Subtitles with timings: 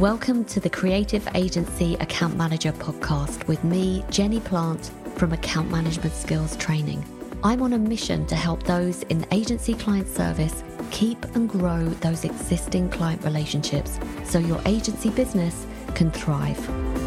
[0.00, 6.12] Welcome to the Creative Agency Account Manager podcast with me, Jenny Plant from Account Management
[6.12, 7.02] Skills Training.
[7.42, 12.26] I'm on a mission to help those in agency client service keep and grow those
[12.26, 17.05] existing client relationships so your agency business can thrive.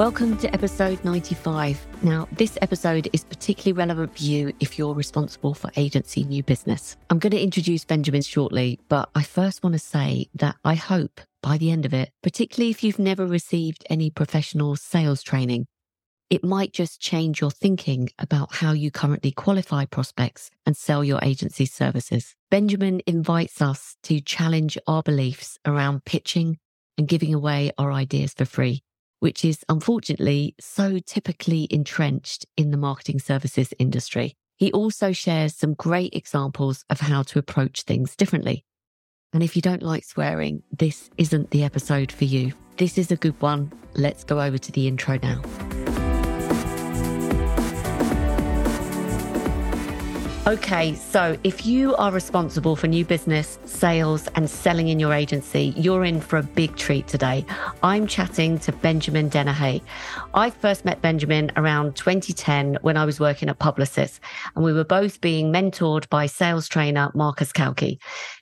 [0.00, 1.86] Welcome to episode 95.
[2.02, 6.96] Now, this episode is particularly relevant for you if you're responsible for agency new business.
[7.10, 11.20] I'm going to introduce Benjamin shortly, but I first want to say that I hope
[11.42, 15.66] by the end of it, particularly if you've never received any professional sales training,
[16.30, 21.20] it might just change your thinking about how you currently qualify prospects and sell your
[21.22, 22.34] agency services.
[22.50, 26.56] Benjamin invites us to challenge our beliefs around pitching
[26.96, 28.82] and giving away our ideas for free
[29.20, 34.34] which is unfortunately so typically entrenched in the marketing services industry.
[34.56, 38.64] He also shares some great examples of how to approach things differently.
[39.32, 42.52] And if you don't like swearing, this isn't the episode for you.
[42.76, 43.72] This is a good one.
[43.94, 45.40] Let's go over to the intro now.
[50.50, 55.72] Okay, so if you are responsible for new business, sales, and selling in your agency,
[55.76, 57.46] you're in for a big treat today.
[57.84, 59.80] I'm chatting to Benjamin Dennehy.
[60.34, 64.18] I first met Benjamin around 2010 when I was working at Publicis,
[64.56, 67.98] and we were both being mentored by sales trainer Marcus Cauchi.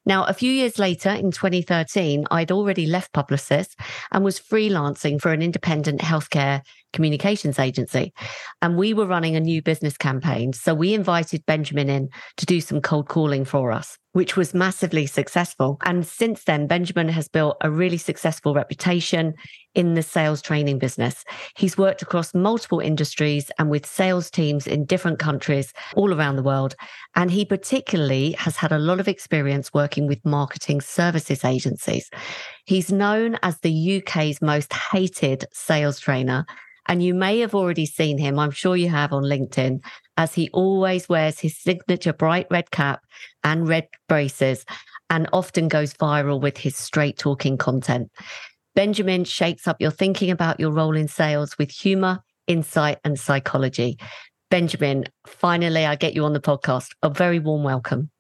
[0.07, 3.75] Now, a few years later, in 2013, I'd already left Publicis
[4.13, 8.13] and was freelancing for an independent healthcare communications agency.
[8.63, 10.53] And we were running a new business campaign.
[10.53, 15.07] So we invited Benjamin in to do some cold calling for us, which was massively
[15.07, 15.79] successful.
[15.85, 19.33] And since then, Benjamin has built a really successful reputation
[19.77, 21.25] in the sales training business.
[21.57, 26.43] He's worked across multiple industries and with sales teams in different countries all around the
[26.43, 26.75] world.
[27.15, 32.11] And he particularly has had a lot of experience working with marketing services agencies.
[32.67, 36.45] He's known as the UK's most hated sales trainer
[36.89, 39.81] and you may have already seen him, I'm sure you have on LinkedIn,
[40.19, 43.01] as he always wears his signature bright red cap
[43.45, 44.67] and red braces
[45.09, 48.11] and often goes viral with his straight talking content.
[48.75, 53.97] Benjamin shakes up your thinking about your role in sales with humor, insight, and psychology.
[54.51, 56.89] Benjamin, finally, I get you on the podcast.
[57.03, 58.11] A very warm welcome.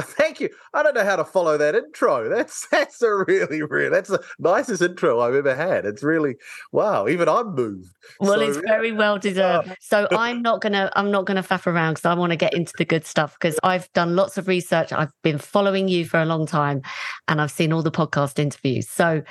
[0.18, 0.48] Thank you.
[0.74, 2.28] I don't know how to follow that intro.
[2.38, 5.84] That's that's a really, really that's the nicest intro I've ever had.
[5.84, 6.36] It's really
[6.72, 7.08] wow.
[7.08, 7.94] Even I'm moved.
[8.20, 9.74] Well, so, it's very well deserved.
[9.80, 12.72] So I'm not gonna I'm not gonna faff around because I want to get into
[12.76, 14.92] the good stuff because I've done lots of research.
[14.92, 16.82] I've been following you for a long time,
[17.26, 18.88] and I've seen all the podcast interviews.
[18.88, 19.22] So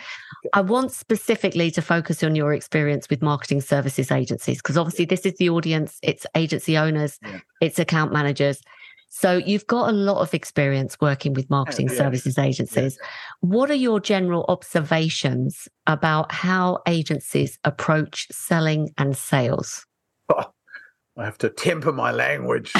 [0.53, 5.25] I want specifically to focus on your experience with marketing services agencies because obviously this
[5.25, 5.99] is the audience.
[6.01, 7.39] It's agency owners, yeah.
[7.61, 8.61] it's account managers
[9.19, 11.97] so you've got a lot of experience working with marketing yes.
[11.97, 12.99] services agencies.
[13.01, 13.09] Yes.
[13.39, 19.87] What are your general observations about how agencies approach selling and sales?
[20.29, 20.45] Oh,
[21.17, 22.71] I have to temper my language.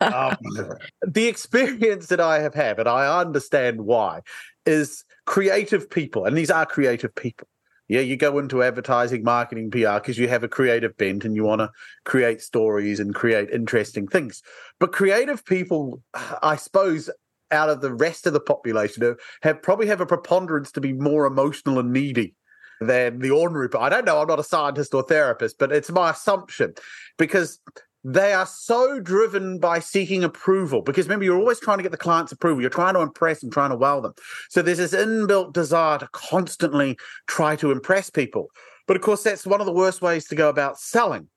[0.00, 0.36] um,
[1.02, 4.20] the experience that I have had, and I understand why,
[4.66, 7.48] is creative people, and these are creative people
[7.90, 11.42] yeah, you go into advertising, marketing, PR because you have a creative bent and you
[11.42, 11.72] want to
[12.04, 14.44] create stories and create interesting things.
[14.78, 16.00] But creative people,
[16.40, 17.10] I suppose,
[17.50, 20.92] out of the rest of the population, uh, have probably have a preponderance to be
[20.92, 22.36] more emotional and needy
[22.80, 23.66] than the ordinary.
[23.66, 24.20] But I don't know.
[24.20, 26.74] I'm not a scientist or therapist, but it's my assumption
[27.18, 27.58] because
[28.02, 31.98] they are so driven by seeking approval because remember you're always trying to get the
[31.98, 32.60] client's approval.
[32.60, 34.14] You're trying to impress and trying to wow them.
[34.48, 36.96] So there's this inbuilt desire to constantly
[37.26, 38.48] try to impress people.
[38.86, 41.28] But of course that's one of the worst ways to go about selling.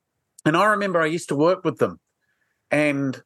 [0.45, 1.99] And i remember i used to work with them
[2.71, 3.21] and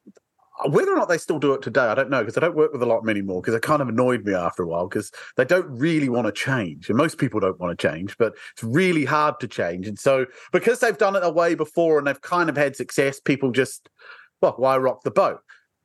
[0.66, 2.74] whether or not they still do it today, I don't know because I don't work
[2.74, 4.88] with a lot of them anymore because it kind of annoyed me after a while
[4.88, 6.90] because they don't really want to change.
[6.90, 9.88] And most people don't want to change, but it's really hard to change.
[9.88, 13.20] And so because they've done it a way before and they've kind of had success,
[13.20, 13.90] people just,
[14.42, 15.42] well, why rock the boat?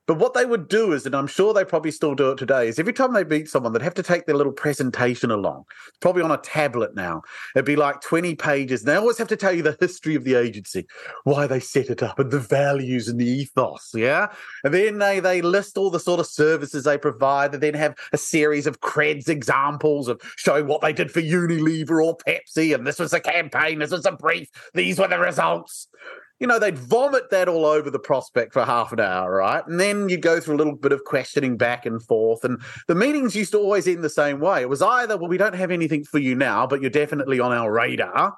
[0.06, 2.68] But what they would do is, and I'm sure they probably still do it today,
[2.68, 5.64] is every time they meet someone, they'd have to take their little presentation along.
[6.00, 7.22] Probably on a tablet now.
[7.54, 8.82] It'd be like 20 pages.
[8.82, 10.86] And they always have to tell you the history of the agency,
[11.22, 13.92] why they set it up, and the values and the ethos.
[13.94, 14.28] Yeah.
[14.64, 17.52] And then they they list all the sort of services they provide.
[17.52, 22.04] They then have a series of creds examples of showing what they did for Unilever
[22.04, 22.74] or Pepsi.
[22.74, 25.88] And this was a campaign, this was a brief, these were the results
[26.42, 29.64] you know, they'd vomit that all over the prospect for half an hour, right?
[29.68, 32.42] And then you'd go through a little bit of questioning back and forth.
[32.42, 34.62] And the meetings used to always end the same way.
[34.62, 37.52] It was either, well, we don't have anything for you now, but you're definitely on
[37.52, 38.34] our radar,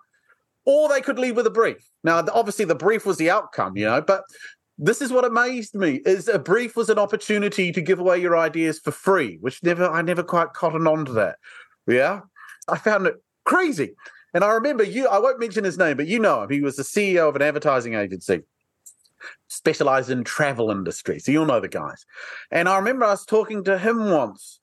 [0.66, 1.90] or they could leave with a brief.
[2.04, 4.22] Now, obviously, the brief was the outcome, you know, but
[4.76, 8.36] this is what amazed me is a brief was an opportunity to give away your
[8.36, 11.36] ideas for free, which never I never quite cottoned on to that.
[11.86, 12.20] Yeah.
[12.68, 13.14] I found it
[13.44, 13.94] crazy.
[14.34, 16.50] And I remember you, I won't mention his name, but you know him.
[16.50, 18.42] He was the CEO of an advertising agency
[19.48, 21.18] specialized in travel industry.
[21.18, 22.04] So you'll know the guys.
[22.50, 24.60] And I remember was talking to him once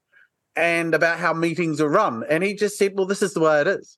[0.55, 2.23] and about how meetings are run.
[2.29, 3.97] And he just said, Well, this is the way it is.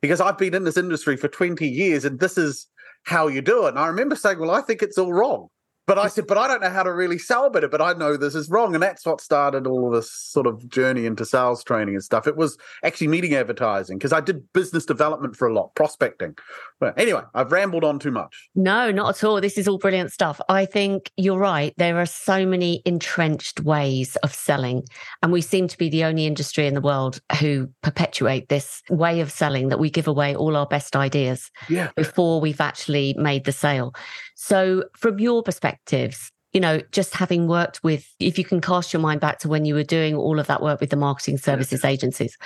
[0.00, 2.66] Because I've been in this industry for 20 years and this is
[3.04, 3.70] how you do it.
[3.70, 5.48] And I remember saying, Well, I think it's all wrong.
[5.86, 8.16] But I said, but I don't know how to really sell better, but I know
[8.16, 8.74] this is wrong.
[8.74, 12.26] And that's what started all of this sort of journey into sales training and stuff.
[12.26, 16.36] It was actually meeting advertising because I did business development for a lot, prospecting.
[16.80, 18.48] But anyway, I've rambled on too much.
[18.54, 19.40] No, not at all.
[19.40, 20.40] This is all brilliant stuff.
[20.48, 21.74] I think you're right.
[21.76, 24.84] There are so many entrenched ways of selling.
[25.22, 29.20] And we seem to be the only industry in the world who perpetuate this way
[29.20, 31.90] of selling that we give away all our best ideas yeah.
[31.94, 33.94] before we've actually made the sale.
[34.34, 35.42] So, from your
[35.74, 39.48] perspectives, you know, just having worked with, if you can cast your mind back to
[39.48, 42.36] when you were doing all of that work with the marketing services agencies,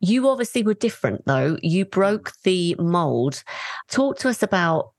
[0.00, 1.56] you obviously were different though.
[1.62, 2.42] You broke mm.
[2.42, 3.42] the mold.
[3.88, 4.92] Talk to us about,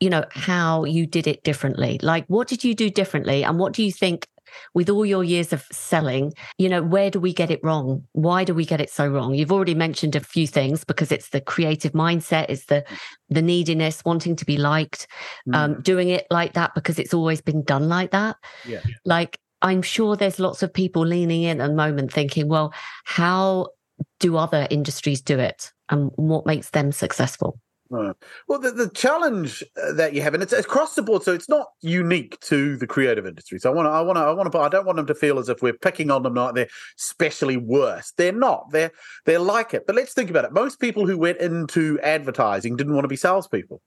[0.00, 2.00] you know, how you did it differently.
[2.02, 3.44] Like, what did you do differently?
[3.44, 4.26] And what do you think
[4.74, 8.04] with all your years of selling, you know, where do we get it wrong?
[8.12, 9.34] Why do we get it so wrong?
[9.34, 12.84] You've already mentioned a few things because it's the creative mindset, it's the
[13.28, 15.06] the neediness, wanting to be liked,
[15.48, 15.54] mm.
[15.54, 18.36] um, doing it like that because it's always been done like that.
[18.66, 18.80] Yeah.
[19.04, 22.72] Like I'm sure there's lots of people leaning in at the moment thinking, well,
[23.04, 23.68] how
[24.18, 25.70] do other industries do it?
[25.88, 27.60] And what makes them successful?
[27.90, 31.48] Well, the, the challenge uh, that you have, and it's across the board, so it's
[31.48, 33.58] not unique to the creative industry.
[33.58, 35.14] So I want to, I want to, I want to, I don't want them to
[35.14, 36.68] feel as if we're picking on them like they're
[37.00, 38.12] especially worse.
[38.16, 38.70] They're not.
[38.70, 38.92] They're
[39.26, 39.88] they're like it.
[39.88, 40.52] But let's think about it.
[40.52, 43.82] Most people who went into advertising didn't want to be salespeople.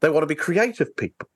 [0.00, 1.28] They want to be creative people,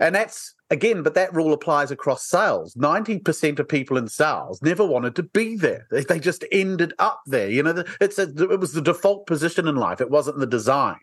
[0.00, 1.02] and that's again.
[1.02, 2.76] But that rule applies across sales.
[2.76, 5.86] Ninety percent of people in sales never wanted to be there.
[5.90, 7.48] They, they just ended up there.
[7.48, 10.02] You know, it's a, it was the default position in life.
[10.02, 10.98] It wasn't the design.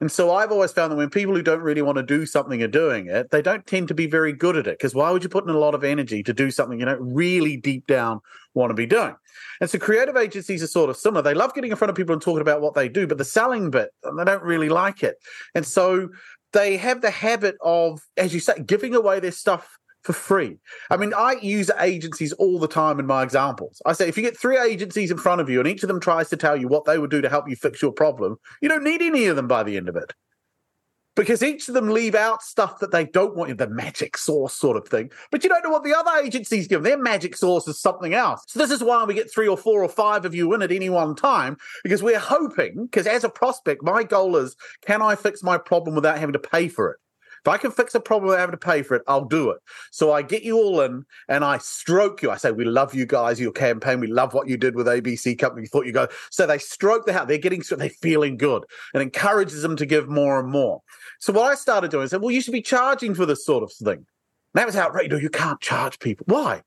[0.00, 2.62] And so I've always found that when people who don't really want to do something
[2.62, 4.78] are doing it, they don't tend to be very good at it.
[4.78, 7.14] Because why would you put in a lot of energy to do something you don't
[7.14, 8.20] really deep down
[8.54, 9.14] want to be doing?
[9.60, 11.20] And so creative agencies are sort of similar.
[11.20, 13.24] They love getting in front of people and talking about what they do, but the
[13.24, 15.16] selling bit, they don't really like it.
[15.54, 16.08] And so
[16.52, 20.56] they have the habit of, as you say, giving away their stuff for free.
[20.90, 23.82] I mean, I use agencies all the time in my examples.
[23.84, 26.00] I say if you get three agencies in front of you and each of them
[26.00, 28.68] tries to tell you what they would do to help you fix your problem, you
[28.68, 30.14] don't need any of them by the end of it.
[31.16, 34.76] Because each of them leave out stuff that they don't want, the magic sauce sort
[34.76, 35.10] of thing.
[35.30, 36.82] But you don't know what the other agencies give.
[36.82, 38.44] Their magic sauce is something else.
[38.46, 40.72] So this is why we get three or four or five of you in at
[40.72, 44.56] any one time, because we're hoping, because as a prospect, my goal is,
[44.86, 46.98] can I fix my problem without having to pay for it?
[47.44, 49.58] If I can fix a problem without having to pay for it, I'll do it.
[49.90, 52.30] So I get you all in and I stroke you.
[52.30, 54.00] I say, We love you guys, your campaign.
[54.00, 55.62] We love what you did with ABC Company.
[55.62, 56.08] We thought you go.
[56.30, 57.28] So they stroke the house.
[57.28, 60.82] They're getting, they're feeling good and encourages them to give more and more.
[61.18, 63.72] So what I started doing is, Well, you should be charging for this sort of
[63.72, 63.98] thing.
[63.98, 64.06] And
[64.54, 65.22] that was outrageous.
[65.22, 66.26] You can't charge people.
[66.28, 66.62] Why?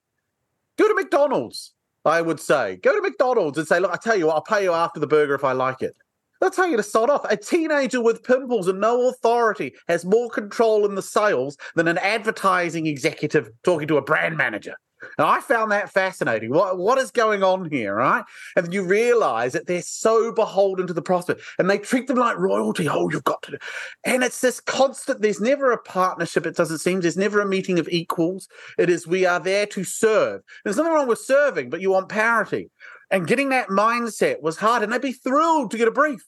[0.77, 1.73] Go to McDonald's.
[2.05, 4.63] I would say, go to McDonald's and say, look, I tell you what, I'll pay
[4.63, 5.95] you after the burger if I like it.
[6.39, 7.25] They'll tell you to start off.
[7.29, 11.97] A teenager with pimples and no authority has more control in the sales than an
[11.99, 14.75] advertising executive talking to a brand manager.
[15.17, 16.49] And I found that fascinating.
[16.49, 18.23] What what is going on here, right?
[18.55, 22.37] And you realize that they're so beholden to the prospect and they treat them like
[22.37, 22.87] royalty.
[22.87, 23.59] Oh, you've got to.
[24.05, 27.01] And it's this constant, there's never a partnership, it doesn't seem.
[27.01, 28.47] There's never a meeting of equals.
[28.77, 30.41] It is we are there to serve.
[30.63, 32.69] There's nothing wrong with serving, but you want parity.
[33.13, 34.83] And getting that mindset was hard.
[34.83, 36.25] And they'd be thrilled to get a brief.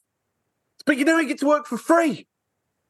[0.86, 2.28] But you know, you get to work for free.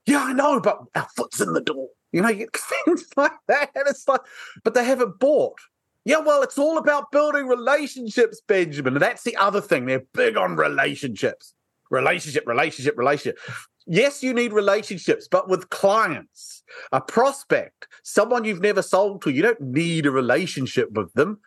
[0.06, 1.88] Yeah, I know, but our foot's in the door.
[2.12, 2.28] You know,
[2.86, 3.72] things like that.
[3.74, 4.22] And it's like,
[4.64, 5.58] but they haven't bought.
[6.04, 8.94] Yeah, well, it's all about building relationships, Benjamin.
[8.94, 9.86] And that's the other thing.
[9.86, 11.54] They're big on relationships.
[11.90, 13.40] Relationship, relationship, relationship.
[13.88, 19.42] Yes, you need relationships, but with clients, a prospect, someone you've never sold to, you
[19.42, 21.40] don't need a relationship with them.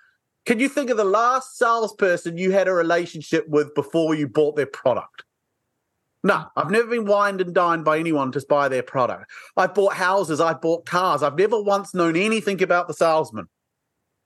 [0.49, 4.57] Can you think of the last salesperson you had a relationship with before you bought
[4.57, 5.25] their product?
[6.25, 9.31] No, I've never been wined and dined by anyone to buy their product.
[9.59, 11.23] I've bought houses, I've bought cars.
[11.23, 13.51] I've never once known anything about the salesman.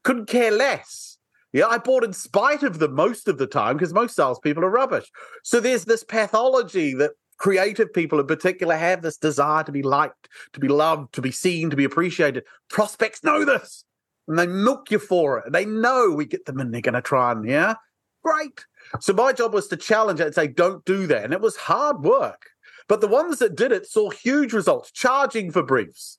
[0.05, 1.19] Couldn't care less.
[1.53, 4.71] Yeah, I bought in spite of them most of the time because most salespeople are
[4.71, 5.11] rubbish.
[5.43, 10.29] So there's this pathology that creative people in particular have this desire to be liked,
[10.53, 12.45] to be loved, to be seen, to be appreciated.
[12.71, 13.85] Prospects know this
[14.29, 15.53] and they milk you for it.
[15.53, 17.75] They know we get them and they're going to try and, yeah,
[18.23, 18.65] great.
[19.01, 21.25] So my job was to challenge it and say, don't do that.
[21.25, 22.47] And it was hard work.
[22.89, 26.19] But the ones that did it saw huge results, charging for briefs.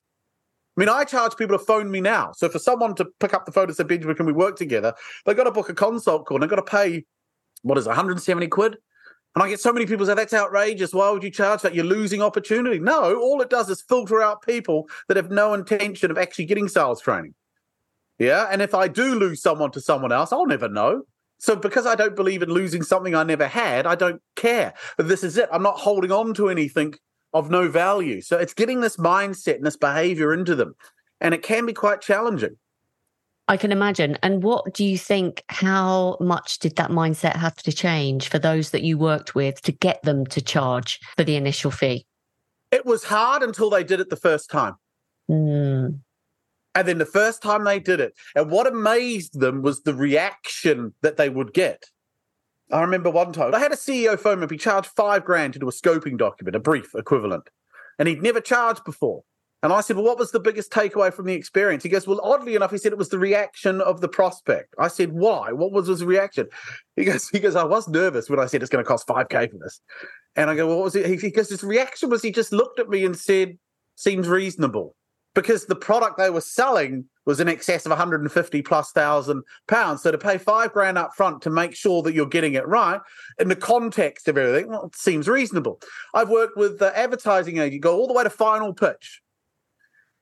[0.76, 2.32] I mean, I charge people to phone me now.
[2.32, 4.92] So for someone to pick up the phone and say, Benjamin, can we work together?
[5.24, 7.04] They've got to book a consult call and they've got to pay,
[7.62, 8.76] what is it, 170 quid?
[9.34, 10.92] And I get so many people say, that's outrageous.
[10.92, 11.74] Why would you charge that?
[11.74, 12.78] You're losing opportunity.
[12.78, 16.68] No, all it does is filter out people that have no intention of actually getting
[16.68, 17.34] sales training.
[18.18, 18.48] Yeah.
[18.50, 21.02] And if I do lose someone to someone else, I'll never know.
[21.38, 24.72] So because I don't believe in losing something I never had, I don't care.
[24.96, 25.48] But this is it.
[25.52, 26.94] I'm not holding on to anything
[27.32, 28.20] of no value.
[28.20, 30.74] So it's getting this mindset and this behavior into them.
[31.20, 32.56] And it can be quite challenging.
[33.46, 34.16] I can imagine.
[34.22, 35.42] And what do you think?
[35.50, 39.72] How much did that mindset have to change for those that you worked with to
[39.72, 42.06] get them to charge for the initial fee?
[42.70, 44.76] It was hard until they did it the first time.
[45.30, 46.00] Mm.
[46.74, 50.92] And then the first time they did it, and what amazed them was the reaction
[51.02, 51.84] that they would get.
[52.72, 54.50] I remember one time I had a CEO phone up.
[54.50, 57.48] He charged five grand to do a scoping document, a brief equivalent,
[57.98, 59.22] and he'd never charged before.
[59.62, 61.82] And I said, Well, what was the biggest takeaway from the experience?
[61.82, 64.74] He goes, Well, oddly enough, he said it was the reaction of the prospect.
[64.78, 65.52] I said, Why?
[65.52, 66.48] What was his reaction?
[66.96, 69.50] He goes, he goes, I was nervous when I said it's going to cost 5K
[69.50, 69.80] for this.
[70.36, 71.20] And I go, Well, what was it?
[71.20, 73.56] He goes, His reaction was he just looked at me and said,
[73.96, 74.96] Seems reasonable
[75.34, 80.02] because the product they were selling was in excess of 150 plus thousand pounds.
[80.02, 83.00] So to pay five grand up front to make sure that you're getting it right
[83.38, 85.80] in the context of everything, well, seems reasonable.
[86.12, 89.22] I've worked with the advertising agent, go all the way to final pitch.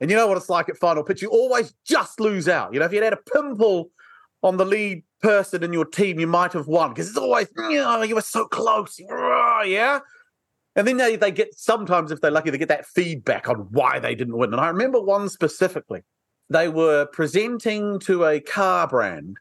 [0.00, 1.22] And you know what it's like at final pitch?
[1.22, 2.72] You always just lose out.
[2.72, 3.90] You know, if you'd had a pimple
[4.42, 7.76] on the lead person in your team, you might have won because it's always, you
[7.76, 8.98] know, you were so close.
[8.98, 10.00] Yeah.
[10.74, 13.98] And then they, they get sometimes, if they're lucky, they get that feedback on why
[13.98, 14.52] they didn't win.
[14.52, 16.02] And I remember one specifically.
[16.48, 19.36] They were presenting to a car brand.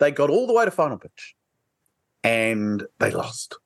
[0.00, 1.34] They got all the way to final pitch
[2.22, 3.56] and they lost.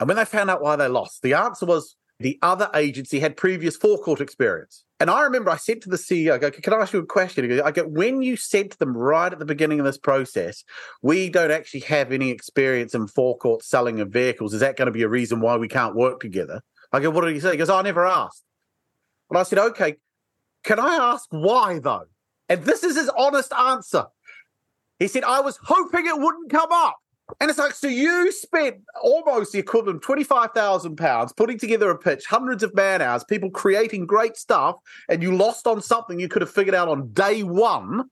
[0.00, 3.36] And when they found out why they lost, the answer was the other agency had
[3.36, 4.84] previous forecourt experience.
[5.00, 7.06] And I remember I said to the CEO, I go, Can I ask you a
[7.06, 7.60] question?
[7.60, 10.64] I go, When you said to them right at the beginning of this process,
[11.02, 14.92] we don't actually have any experience in forecourt selling of vehicles, is that going to
[14.92, 16.62] be a reason why we can't work together?
[16.92, 17.52] I go, What did he say?
[17.52, 18.44] He goes, oh, I never asked.
[19.30, 19.96] And I said, Okay,
[20.62, 22.06] can I ask why though?
[22.48, 24.06] And this is his honest answer.
[24.98, 26.96] He said, I was hoping it wouldn't come up.
[27.40, 32.62] And it's like, so you spent almost the equivalent £25,000 putting together a pitch, hundreds
[32.62, 34.76] of man hours, people creating great stuff,
[35.08, 38.10] and you lost on something you could have figured out on day one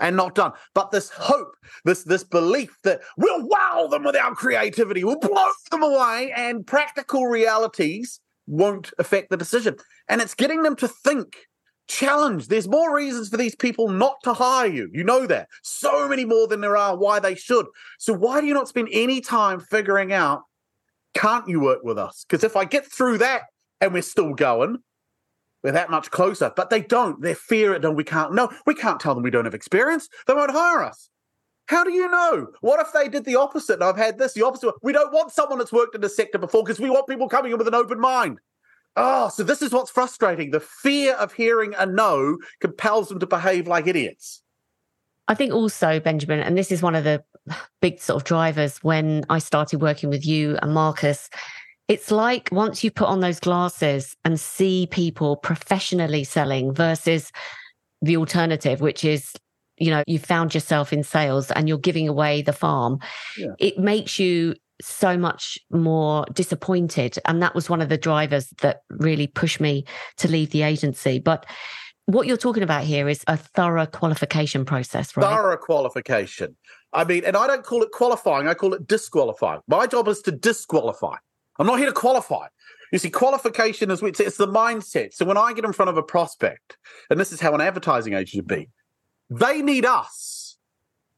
[0.00, 0.52] and not done.
[0.74, 5.48] But this hope, this this belief that we'll wow them with our creativity, we'll blow
[5.70, 9.76] them away, and practical realities won't affect the decision.
[10.08, 11.36] And it's getting them to think
[11.90, 12.48] challenge.
[12.48, 14.88] There's more reasons for these people not to hire you.
[14.92, 15.48] You know that.
[15.62, 17.66] So many more than there are why they should.
[17.98, 20.42] So why do you not spend any time figuring out
[21.14, 22.24] can't you work with us?
[22.28, 23.42] Because if I get through that
[23.80, 24.78] and we're still going,
[25.62, 26.52] we're that much closer.
[26.54, 27.20] But they don't.
[27.20, 28.32] They fear it and we can't.
[28.32, 30.08] No, we can't tell them we don't have experience.
[30.26, 31.10] They won't hire us.
[31.66, 32.48] How do you know?
[32.62, 33.74] What if they did the opposite?
[33.74, 34.74] And I've had this the opposite.
[34.82, 37.52] We don't want someone that's worked in the sector before because we want people coming
[37.52, 38.40] in with an open mind.
[39.02, 40.50] Oh, so this is what's frustrating.
[40.50, 44.42] The fear of hearing a no compels them to behave like idiots.
[45.26, 47.24] I think also, Benjamin, and this is one of the
[47.80, 51.30] big sort of drivers when I started working with you and Marcus.
[51.88, 57.32] It's like once you put on those glasses and see people professionally selling versus
[58.02, 59.32] the alternative, which is,
[59.78, 62.98] you know, you found yourself in sales and you're giving away the farm,
[63.38, 63.54] yeah.
[63.58, 67.18] it makes you so much more disappointed.
[67.26, 69.84] And that was one of the drivers that really pushed me
[70.18, 71.18] to leave the agency.
[71.18, 71.46] But
[72.06, 75.26] what you're talking about here is a thorough qualification process, right?
[75.26, 76.56] Thorough qualification.
[76.92, 79.60] I mean, and I don't call it qualifying, I call it disqualifying.
[79.68, 81.16] My job is to disqualify.
[81.58, 82.48] I'm not here to qualify.
[82.92, 85.14] You see, qualification is it's the mindset.
[85.14, 86.76] So when I get in front of a prospect,
[87.08, 88.68] and this is how an advertising agent should be,
[89.28, 90.56] they need us.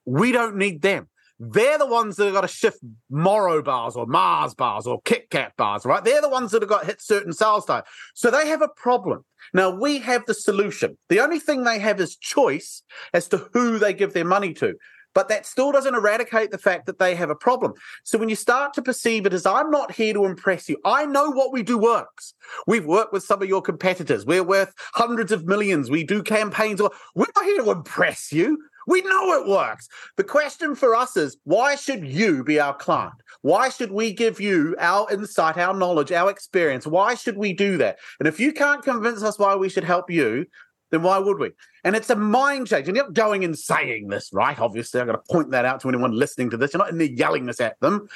[0.04, 1.08] We don't need them.
[1.38, 2.78] They're the ones that have got to shift
[3.10, 6.04] Morrow bars or Mars bars or Kit Kat bars, right?
[6.04, 7.84] They're the ones that have got hit certain sales type.
[8.14, 9.24] So they have a problem.
[9.52, 10.96] Now we have the solution.
[11.08, 14.74] The only thing they have is choice as to who they give their money to.
[15.14, 17.74] But that still doesn't eradicate the fact that they have a problem.
[18.02, 21.04] So when you start to perceive it as I'm not here to impress you, I
[21.04, 22.32] know what we do works.
[22.66, 24.24] We've worked with some of your competitors.
[24.24, 25.90] We're worth hundreds of millions.
[25.90, 26.80] We do campaigns.
[26.80, 28.58] We're not here to impress you.
[28.86, 29.88] We know it works.
[30.16, 33.14] The question for us is why should you be our client?
[33.42, 36.86] Why should we give you our insight, our knowledge, our experience?
[36.86, 37.98] Why should we do that?
[38.18, 40.46] And if you can't convince us why we should help you,
[40.90, 41.50] then why would we?
[41.84, 42.86] And it's a mind change.
[42.86, 44.58] And you're not going and saying this, right?
[44.60, 46.72] Obviously, I'm going to point that out to anyone listening to this.
[46.72, 48.08] You're not in there yelling this at them.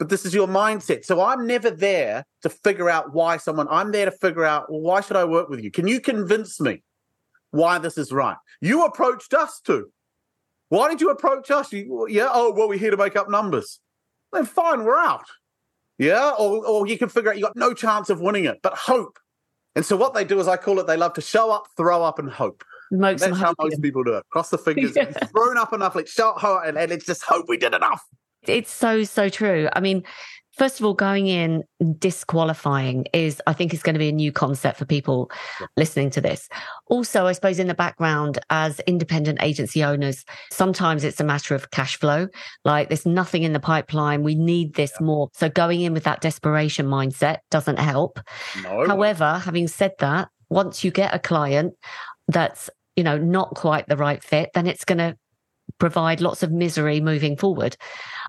[0.00, 1.04] but this is your mindset.
[1.04, 4.80] So I'm never there to figure out why someone, I'm there to figure out, well,
[4.80, 5.70] why should I work with you?
[5.70, 6.82] Can you convince me
[7.50, 8.38] why this is right?
[8.62, 9.92] You approached us to.
[10.70, 11.72] Why did you approach us?
[11.72, 13.80] You, yeah, oh, well, we're here to make up numbers.
[14.32, 15.26] Then fine, we're out.
[15.98, 18.74] Yeah, or, or you can figure out you got no chance of winning it, but
[18.74, 19.18] hope.
[19.76, 22.02] And so what they do is I call it they love to show up, throw
[22.02, 22.64] up, and hope.
[22.90, 24.24] That's how most people do it.
[24.30, 25.10] Cross the fingers, yeah.
[25.10, 28.02] thrown up enough, like show up, and, and let's just hope we did enough.
[28.42, 29.68] It's so, so true.
[29.74, 30.04] I mean,
[30.52, 31.64] first of all, going in
[31.98, 35.30] disqualifying is, I think, is going to be a new concept for people
[35.60, 35.66] yeah.
[35.76, 36.48] listening to this.
[36.86, 41.70] Also, I suppose in the background, as independent agency owners, sometimes it's a matter of
[41.70, 42.28] cash flow.
[42.64, 44.22] Like there's nothing in the pipeline.
[44.22, 45.06] We need this yeah.
[45.06, 45.28] more.
[45.34, 48.20] So going in with that desperation mindset doesn't help.
[48.62, 48.86] No.
[48.86, 51.74] However, having said that, once you get a client
[52.28, 55.16] that's you know not quite the right fit then it's going to
[55.80, 57.76] provide lots of misery moving forward.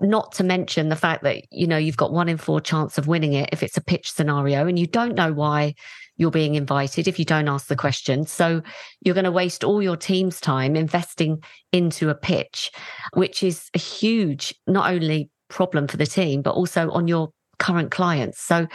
[0.02, 3.08] Not to mention the fact that, you know, you've got one in four chance of
[3.08, 5.76] winning it if it's a pitch scenario and you don't know why
[6.18, 8.26] you're being invited if you don't ask the question.
[8.26, 8.62] So
[9.02, 12.72] you're going to waste all your team's time investing into a pitch,
[13.14, 17.30] which is a huge, not only problem for the team, but also on your
[17.60, 18.42] current clients.
[18.42, 18.68] So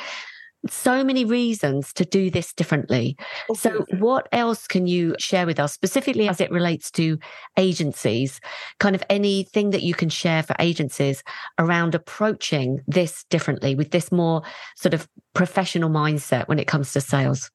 [0.68, 3.16] so many reasons to do this differently.
[3.50, 3.58] Okay.
[3.58, 7.18] So, what else can you share with us, specifically as it relates to
[7.56, 8.40] agencies?
[8.78, 11.22] Kind of anything that you can share for agencies
[11.58, 14.42] around approaching this differently with this more
[14.76, 17.50] sort of professional mindset when it comes to sales?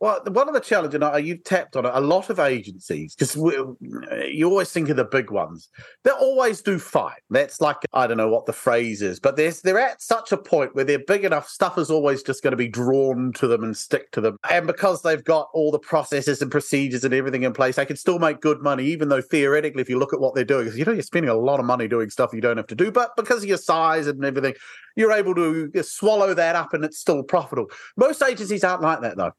[0.00, 3.36] Well, one of the challenges, and you've tapped on it, a lot of agencies, because
[3.36, 5.68] you always think of the big ones,
[6.04, 7.12] they always do fine.
[7.28, 10.74] That's like, I don't know what the phrase is, but they're at such a point
[10.74, 13.76] where they're big enough, stuff is always just going to be drawn to them and
[13.76, 14.38] stick to them.
[14.48, 17.96] And because they've got all the processes and procedures and everything in place, they can
[17.96, 20.86] still make good money, even though theoretically, if you look at what they're doing, you
[20.86, 23.14] know, you're spending a lot of money doing stuff you don't have to do, but
[23.16, 24.54] because of your size and everything,
[24.96, 27.70] you're able to uh, swallow that up and it's still profitable.
[27.98, 29.32] Most agencies aren't like that, though.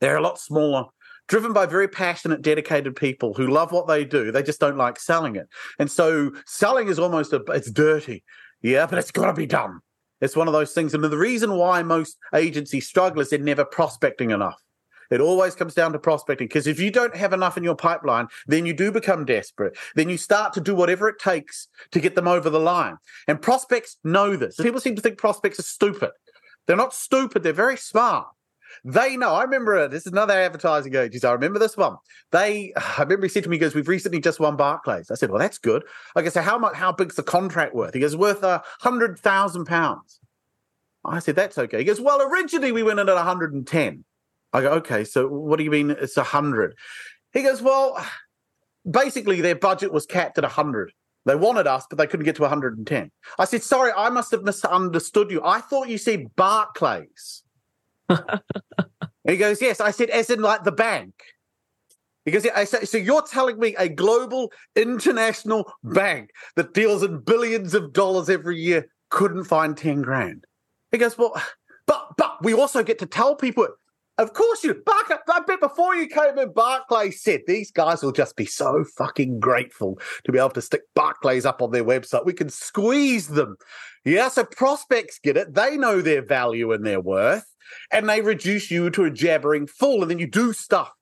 [0.00, 0.84] They're a lot smaller,
[1.28, 4.30] driven by very passionate, dedicated people who love what they do.
[4.30, 5.48] They just don't like selling it.
[5.78, 8.22] And so selling is almost a, it's dirty.
[8.62, 9.80] Yeah, but it's got to be done.
[10.20, 10.94] It's one of those things.
[10.94, 14.60] And the reason why most agencies struggle is they're never prospecting enough.
[15.10, 18.26] It always comes down to prospecting because if you don't have enough in your pipeline,
[18.46, 19.76] then you do become desperate.
[19.94, 22.96] Then you start to do whatever it takes to get them over the line.
[23.28, 24.56] And prospects know this.
[24.56, 26.10] People seem to think prospects are stupid.
[26.66, 28.26] They're not stupid, they're very smart.
[28.84, 29.34] They know.
[29.34, 31.26] I remember uh, this is another advertising agency.
[31.26, 31.96] I remember this one.
[32.32, 35.14] They, I remember he said to me, he goes, "We've recently just won Barclays." I
[35.14, 35.84] said, "Well, that's good."
[36.14, 36.74] I go, "So how much?
[36.74, 40.20] How big's the contract worth?" He goes, "Worth a hundred thousand pounds."
[41.04, 44.04] I said, "That's okay." He goes, "Well, originally we went in at a 110."
[44.52, 46.74] I go, "Okay, so what do you mean it's a hundred?"
[47.32, 48.04] He goes, "Well,
[48.88, 50.92] basically their budget was capped at a 100."
[51.26, 53.10] They wanted us, but they couldn't get to 110.
[53.36, 55.42] I said, sorry, I must have misunderstood you.
[55.44, 57.42] I thought you said Barclays
[59.26, 59.80] he goes, Yes.
[59.80, 61.14] I said, As in like the bank.
[62.26, 67.04] He goes, yeah, I said, so you're telling me a global international bank that deals
[67.04, 70.44] in billions of dollars every year couldn't find 10 grand?
[70.90, 71.40] He goes, well,
[71.86, 73.68] but but we also get to tell people,
[74.18, 78.10] of course you, Barclay, I bet before you came in, Barclays said these guys will
[78.10, 82.26] just be so fucking grateful to be able to stick Barclays up on their website.
[82.26, 83.56] We can squeeze them.
[84.04, 85.54] Yeah, so prospects get it.
[85.54, 87.46] They know their value and their worth
[87.90, 90.92] and they reduce you to a jabbering fool, and then you do stuff.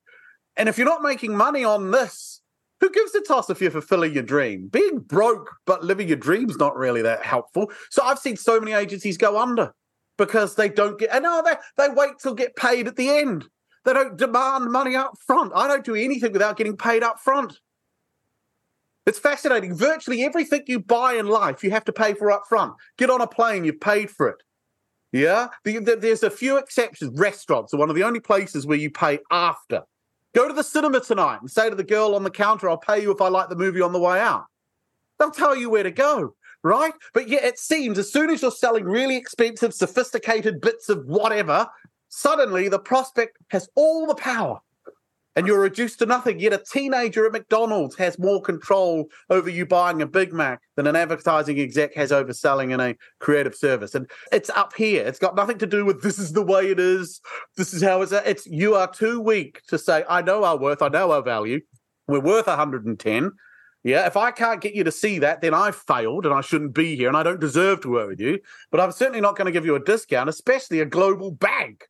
[0.57, 2.41] And if you're not making money on this,
[2.79, 4.67] who gives a toss if you're fulfilling your dream?
[4.67, 7.71] Being broke but living your dream's not really that helpful.
[7.89, 9.73] So I've seen so many agencies go under
[10.17, 13.45] because they don't get, and no, they, they wait till get paid at the end.
[13.85, 15.51] They don't demand money up front.
[15.55, 17.59] I don't do anything without getting paid up front.
[19.05, 19.75] It's fascinating.
[19.75, 22.73] Virtually everything you buy in life, you have to pay for up front.
[22.97, 24.37] Get on a plane, you've paid for it.
[25.15, 27.17] Yeah, the, the, there's a few exceptions.
[27.17, 29.83] Restaurants are one of the only places where you pay after.
[30.33, 33.01] Go to the cinema tonight and say to the girl on the counter, "I'll pay
[33.01, 34.43] you if I like the movie on the way out."
[35.17, 36.91] They'll tell you where to go, right?
[37.13, 41.65] But yet it seems as soon as you're selling really expensive, sophisticated bits of whatever,
[42.09, 44.59] suddenly the prospect has all the power
[45.35, 46.39] and you're reduced to nothing.
[46.39, 50.87] Yet a teenager at McDonald's has more control over you buying a Big Mac than
[50.87, 53.95] an advertising exec has over selling in a creative service.
[53.95, 55.05] And it's up here.
[55.05, 57.21] It's got nothing to do with this is the way it is.
[57.57, 58.11] This is how it's.
[58.11, 60.81] It's you are too weak to say I know our worth.
[60.81, 61.61] I know our value.
[62.07, 63.31] We're worth 110.
[63.83, 66.73] Yeah, if I can't get you to see that, then I've failed and I shouldn't
[66.73, 68.39] be here and I don't deserve to work with you.
[68.71, 71.85] But I'm certainly not going to give you a discount, especially a global bank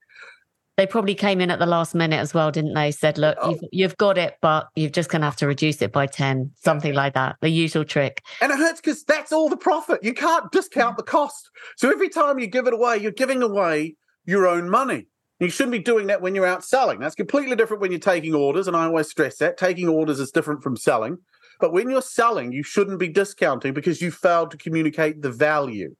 [0.77, 2.91] They probably came in at the last minute as well, didn't they?
[2.91, 3.51] Said, look, oh.
[3.51, 6.51] you've, you've got it, but you're just going to have to reduce it by 10,
[6.61, 7.38] something like that.
[7.41, 8.21] The usual trick.
[8.41, 10.03] And it hurts because that's all the profit.
[10.03, 11.49] You can't discount the cost.
[11.77, 15.07] So every time you give it away, you're giving away your own money.
[15.39, 16.99] You shouldn't be doing that when you're out selling.
[16.99, 18.67] That's completely different when you're taking orders.
[18.67, 21.17] And I always stress that taking orders is different from selling.
[21.59, 25.95] But when you're selling, you shouldn't be discounting because you failed to communicate the value.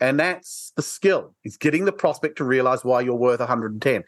[0.00, 1.34] And that's the skill.
[1.44, 4.04] is getting the prospect to realize why you're worth 110.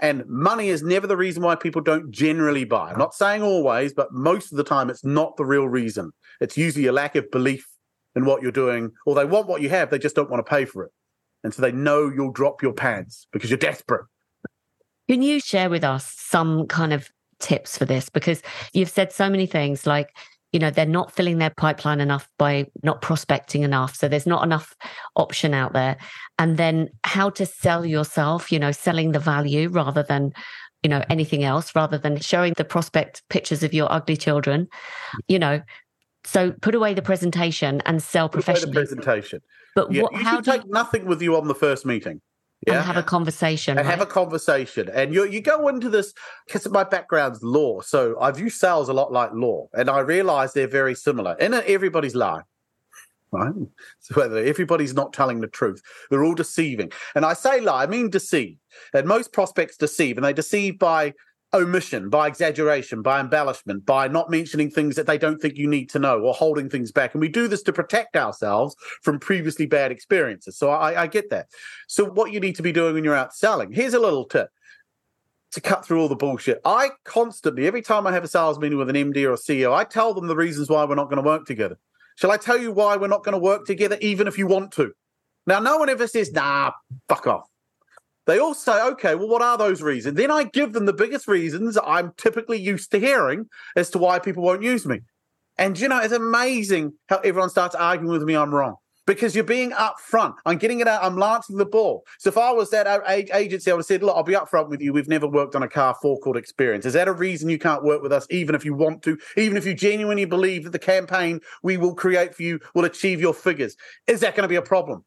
[0.00, 2.92] And money is never the reason why people don't generally buy.
[2.92, 6.12] I'm not saying always, but most of the time it's not the real reason.
[6.40, 7.66] It's usually a lack of belief
[8.14, 10.48] in what you're doing, or they want what you have, they just don't want to
[10.48, 10.92] pay for it.
[11.44, 14.06] And so they know you'll drop your pants because you're desperate.
[15.08, 18.08] Can you share with us some kind of tips for this?
[18.08, 20.10] Because you've said so many things like,
[20.52, 23.94] you know, they're not filling their pipeline enough by not prospecting enough.
[23.94, 24.74] So there's not enough
[25.16, 25.98] option out there.
[26.38, 30.32] And then how to sell yourself, you know, selling the value rather than,
[30.82, 34.68] you know, anything else, rather than showing the prospect pictures of your ugly children,
[35.26, 35.60] you know.
[36.24, 38.72] So put away the presentation and sell professionally.
[38.72, 39.40] the presentation.
[39.74, 40.70] But yeah, what, you how should take you...
[40.70, 42.20] nothing with you on the first meeting.
[42.66, 42.78] Yeah.
[42.78, 43.78] And have a conversation.
[43.78, 43.98] And right?
[43.98, 44.90] have a conversation.
[44.92, 46.12] And you you go into this
[46.46, 47.80] because my background's law.
[47.80, 49.68] So I view sales a lot like law.
[49.74, 51.36] And I realize they're very similar.
[51.38, 52.42] And everybody's lying.
[53.30, 53.52] Right?
[54.00, 56.90] So whether everybody's not telling the truth, they're all deceiving.
[57.14, 58.56] And I say lie, I mean deceive.
[58.94, 61.12] And most prospects deceive, and they deceive by
[61.54, 65.88] omission, by exaggeration, by embellishment, by not mentioning things that they don't think you need
[65.90, 67.14] to know or holding things back.
[67.14, 70.58] And we do this to protect ourselves from previously bad experiences.
[70.58, 71.48] So I, I get that.
[71.86, 74.50] So what you need to be doing when you're out selling, here's a little tip
[75.52, 76.60] to cut through all the bullshit.
[76.64, 79.74] I constantly, every time I have a sales meeting with an MD or a CEO,
[79.74, 81.78] I tell them the reasons why we're not going to work together.
[82.16, 84.72] Shall I tell you why we're not going to work together, even if you want
[84.72, 84.92] to?
[85.46, 86.72] Now, no one ever says, nah,
[87.08, 87.47] fuck off.
[88.28, 90.18] They all say, okay, well, what are those reasons?
[90.18, 94.18] Then I give them the biggest reasons I'm typically used to hearing as to why
[94.18, 95.00] people won't use me.
[95.56, 99.44] And, you know, it's amazing how everyone starts arguing with me I'm wrong because you're
[99.44, 100.34] being upfront.
[100.44, 101.02] I'm getting it out.
[101.02, 102.04] I'm lancing the ball.
[102.18, 104.82] So if I was that agency, I would have said, look, I'll be upfront with
[104.82, 104.92] you.
[104.92, 106.84] We've never worked on a car forecourt experience.
[106.84, 109.56] Is that a reason you can't work with us, even if you want to, even
[109.56, 113.32] if you genuinely believe that the campaign we will create for you will achieve your
[113.32, 113.74] figures?
[114.06, 115.02] Is that going to be a problem?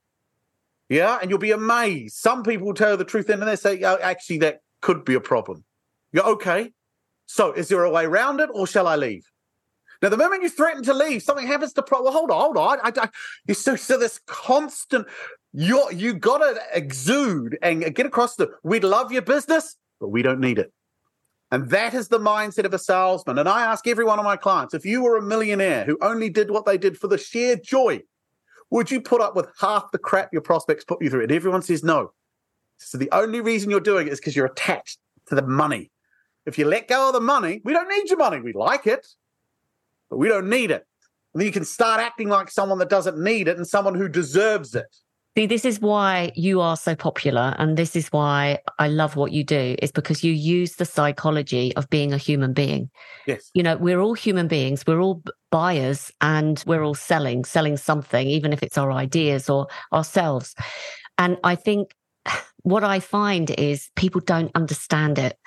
[0.92, 2.18] Yeah, and you'll be amazed.
[2.18, 5.64] Some people tell the truth and they say, oh, actually, that could be a problem.
[6.12, 6.74] You're okay.
[7.28, 9.24] So is there a way around it or shall I leave?
[10.02, 12.04] Now, the moment you threaten to leave, something happens to pro.
[12.04, 12.80] Well, hold on, hold on.
[12.84, 13.10] I, I,
[13.48, 15.08] you so, so this constant.
[15.54, 18.50] You you got to exude and get across the.
[18.62, 20.74] we'd love your business, but we don't need it.
[21.52, 23.38] And that is the mindset of a salesman.
[23.38, 26.30] And I ask every one of my clients: if you were a millionaire who only
[26.30, 28.02] did what they did for the sheer joy
[28.72, 31.24] would you put up with half the crap your prospects put you through?
[31.24, 32.14] And everyone says no.
[32.78, 35.92] So the only reason you're doing it is because you're attached to the money.
[36.46, 38.40] If you let go of the money, we don't need your money.
[38.40, 39.06] We like it,
[40.10, 40.88] but we don't need it.
[41.34, 44.10] And then you can start acting like someone that doesn't need it and someone who
[44.10, 44.88] deserves it.
[45.38, 47.56] See, this is why you are so popular.
[47.58, 51.74] And this is why I love what you do, is because you use the psychology
[51.78, 52.90] of being a human being.
[53.26, 53.50] Yes.
[53.54, 58.28] You know, we're all human beings, we're all buyers, and we're all selling, selling something,
[58.28, 60.54] even if it's our ideas or ourselves.
[61.18, 61.96] And I think
[62.64, 65.38] what I find is people don't understand it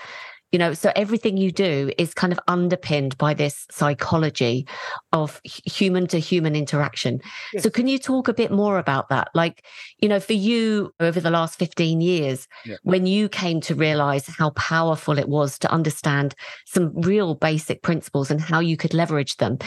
[0.52, 4.66] you know so everything you do is kind of underpinned by this psychology
[5.12, 7.20] of human to human interaction
[7.52, 7.62] yes.
[7.62, 9.64] so can you talk a bit more about that like
[9.98, 12.76] you know for you over the last 15 years yeah.
[12.82, 16.34] when you came to realize how powerful it was to understand
[16.66, 19.58] some real basic principles and how you could leverage them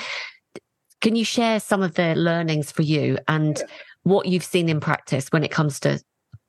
[1.01, 3.65] can you share some of the learnings for you and yeah.
[4.03, 5.99] what you've seen in practice when it comes to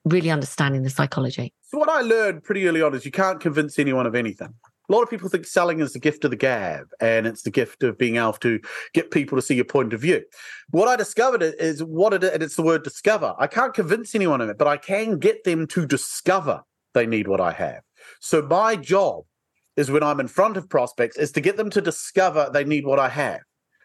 [0.04, 3.78] really understanding the psychology so what I learned pretty early on is you can't convince
[3.78, 4.54] anyone of anything.
[4.88, 7.50] A lot of people think selling is the gift of the gab and it's the
[7.50, 8.58] gift of being able to
[8.94, 10.22] get people to see your point of view.
[10.70, 13.34] What I discovered is what it is, and it's the word discover.
[13.38, 16.62] I can't convince anyone of it, but I can get them to discover
[16.94, 17.82] they need what I have.
[18.20, 19.24] So my job
[19.76, 22.86] is when I'm in front of prospects is to get them to discover they need
[22.86, 23.42] what I have,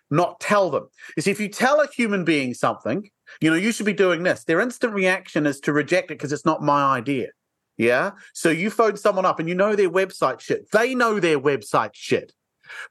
[0.10, 0.88] not tell them.
[1.17, 3.10] You see, if you tell a human being something,
[3.41, 6.31] you know, you should be doing this, their instant reaction is to reject it because
[6.31, 7.29] it's not my idea.
[7.77, 8.12] Yeah.
[8.33, 10.69] So you phone someone up and you know their website shit.
[10.71, 12.33] They know their website shit.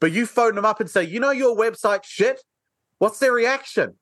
[0.00, 2.42] But you phone them up and say, you know your website shit?
[2.98, 3.94] What's their reaction?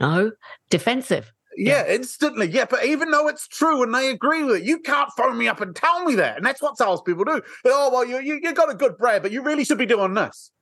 [0.00, 0.32] No,
[0.70, 1.32] defensive.
[1.56, 2.48] Yeah, yeah, instantly.
[2.48, 5.48] Yeah, but even though it's true and they agree with it, you can't phone me
[5.48, 6.36] up and tell me that.
[6.36, 7.42] And that's what salespeople do.
[7.64, 10.14] Oh, well, you, you, you got a good brand, but you really should be doing
[10.14, 10.52] this.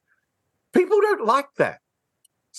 [0.72, 1.80] People don't like that.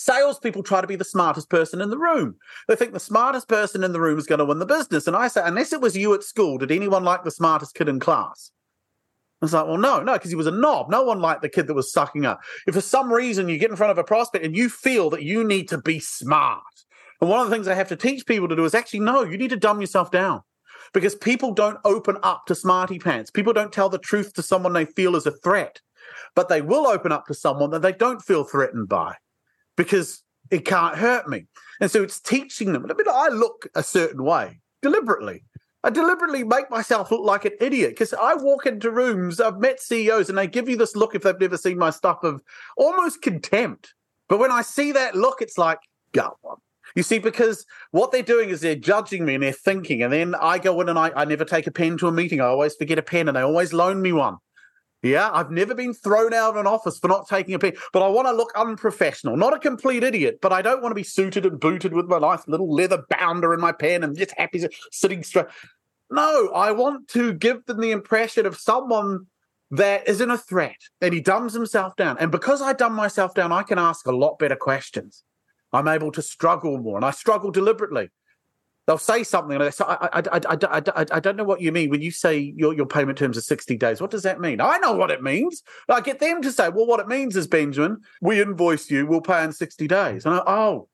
[0.00, 2.36] Salespeople try to be the smartest person in the room.
[2.68, 5.08] They think the smartest person in the room is going to win the business.
[5.08, 7.88] And I say, unless it was you at school, did anyone like the smartest kid
[7.88, 8.52] in class?
[9.42, 10.88] I was like, well, no, no, because he was a knob.
[10.88, 12.40] No one liked the kid that was sucking up.
[12.68, 15.24] If for some reason you get in front of a prospect and you feel that
[15.24, 16.62] you need to be smart,
[17.20, 19.24] and one of the things I have to teach people to do is actually, no,
[19.24, 20.42] you need to dumb yourself down
[20.94, 23.32] because people don't open up to smarty pants.
[23.32, 25.80] People don't tell the truth to someone they feel is a threat,
[26.36, 29.16] but they will open up to someone that they don't feel threatened by
[29.78, 31.46] because it can't hurt me.
[31.80, 32.84] And so it's teaching them.
[32.84, 35.44] I mean, I look a certain way deliberately.
[35.84, 39.80] I deliberately make myself look like an idiot because I walk into rooms, I've met
[39.80, 42.42] CEOs, and they give you this look if they've never seen my stuff of
[42.76, 43.94] almost contempt.
[44.28, 45.78] But when I see that look, it's like,
[46.12, 46.56] go on.
[46.96, 50.34] You see, because what they're doing is they're judging me and they're thinking, and then
[50.34, 52.40] I go in and I, I never take a pen to a meeting.
[52.40, 54.38] I always forget a pen and they always loan me one.
[55.02, 58.02] Yeah, I've never been thrown out of an office for not taking a pen, but
[58.02, 61.04] I want to look unprofessional, not a complete idiot, but I don't want to be
[61.04, 64.66] suited and booted with my nice little leather bounder in my pen and just happy
[64.90, 65.46] sitting straight.
[66.10, 69.26] No, I want to give them the impression of someone
[69.70, 72.16] that isn't a threat, and he dumbs himself down.
[72.18, 75.22] And because I dumb myself down, I can ask a lot better questions.
[75.72, 78.08] I'm able to struggle more, and I struggle deliberately
[78.88, 81.60] they'll say something and they say, I, I, I, I, I, I don't know what
[81.60, 84.00] you mean when you say your, your payment terms are 60 days.
[84.00, 84.62] What does that mean?
[84.62, 85.62] I know what it means.
[85.90, 89.20] I get them to say, well, what it means is, Benjamin, we invoice you, we'll
[89.20, 90.24] pay in 60 days.
[90.24, 90.88] And I, oh,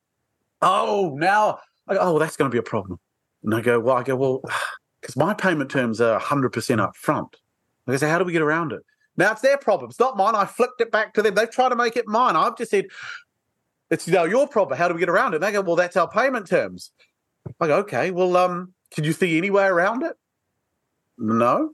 [0.60, 2.98] oh, now, I go, oh, that's going to be a problem.
[3.44, 4.42] And I go, well, I go, well,
[5.00, 7.36] because my payment terms are 100% up front.
[7.86, 8.80] I go how do we get around it?
[9.16, 9.90] Now it's their problem.
[9.90, 10.34] It's not mine.
[10.34, 11.36] I flipped it back to them.
[11.36, 12.34] They've tried to make it mine.
[12.34, 12.86] I've just said,
[13.88, 14.76] it's know, your problem.
[14.76, 15.36] How do we get around it?
[15.36, 16.90] And they go, well, that's our payment terms.
[17.62, 20.16] Go, okay, well, um, can you see any way around it?
[21.18, 21.72] No.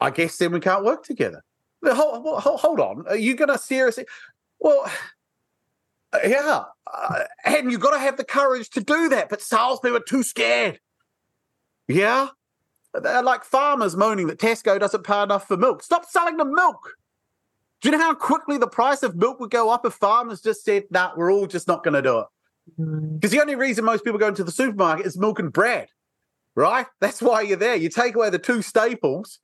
[0.00, 1.42] I guess then we can't work together.
[1.84, 3.06] Hold, hold, hold on.
[3.08, 4.06] Are you going to seriously?
[4.58, 4.90] Well,
[6.24, 6.64] yeah.
[6.92, 9.28] Uh, and you've got to have the courage to do that.
[9.28, 10.80] But salespeople were too scared.
[11.88, 12.28] Yeah.
[12.92, 15.82] They're like farmers moaning that Tesco doesn't pay enough for milk.
[15.82, 16.92] Stop selling them milk.
[17.80, 20.64] Do you know how quickly the price of milk would go up if farmers just
[20.64, 22.26] said, nah, we're all just not going to do it?
[22.78, 23.14] Mm.
[23.14, 25.88] Because the only reason most people go into the supermarket is milk and bread,
[26.54, 26.86] right?
[27.00, 27.76] That's why you're there.
[27.76, 29.38] You take away the two staples,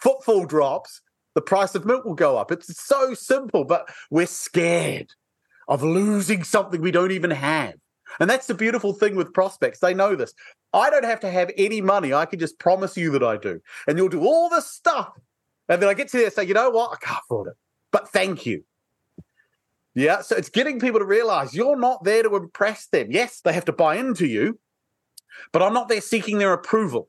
[0.00, 1.00] footfall drops,
[1.34, 2.50] the price of milk will go up.
[2.50, 5.12] It's so simple, but we're scared
[5.68, 7.74] of losing something we don't even have.
[8.20, 9.80] And that's the beautiful thing with prospects.
[9.80, 10.32] They know this.
[10.72, 12.12] I don't have to have any money.
[12.12, 13.60] I can just promise you that I do.
[13.86, 15.12] And you'll do all this stuff.
[15.68, 16.92] And then I get to there and say, you know what?
[16.92, 17.54] I can't afford it.
[17.92, 18.64] But thank you.
[19.98, 20.20] Yeah.
[20.20, 23.10] So it's getting people to realize you're not there to impress them.
[23.10, 24.56] Yes, they have to buy into you,
[25.52, 27.08] but I'm not there seeking their approval.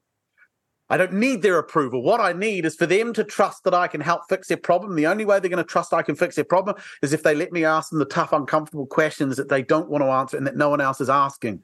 [0.90, 2.02] I don't need their approval.
[2.02, 4.96] What I need is for them to trust that I can help fix their problem.
[4.96, 7.36] The only way they're going to trust I can fix their problem is if they
[7.36, 10.48] let me ask them the tough, uncomfortable questions that they don't want to answer and
[10.48, 11.62] that no one else is asking.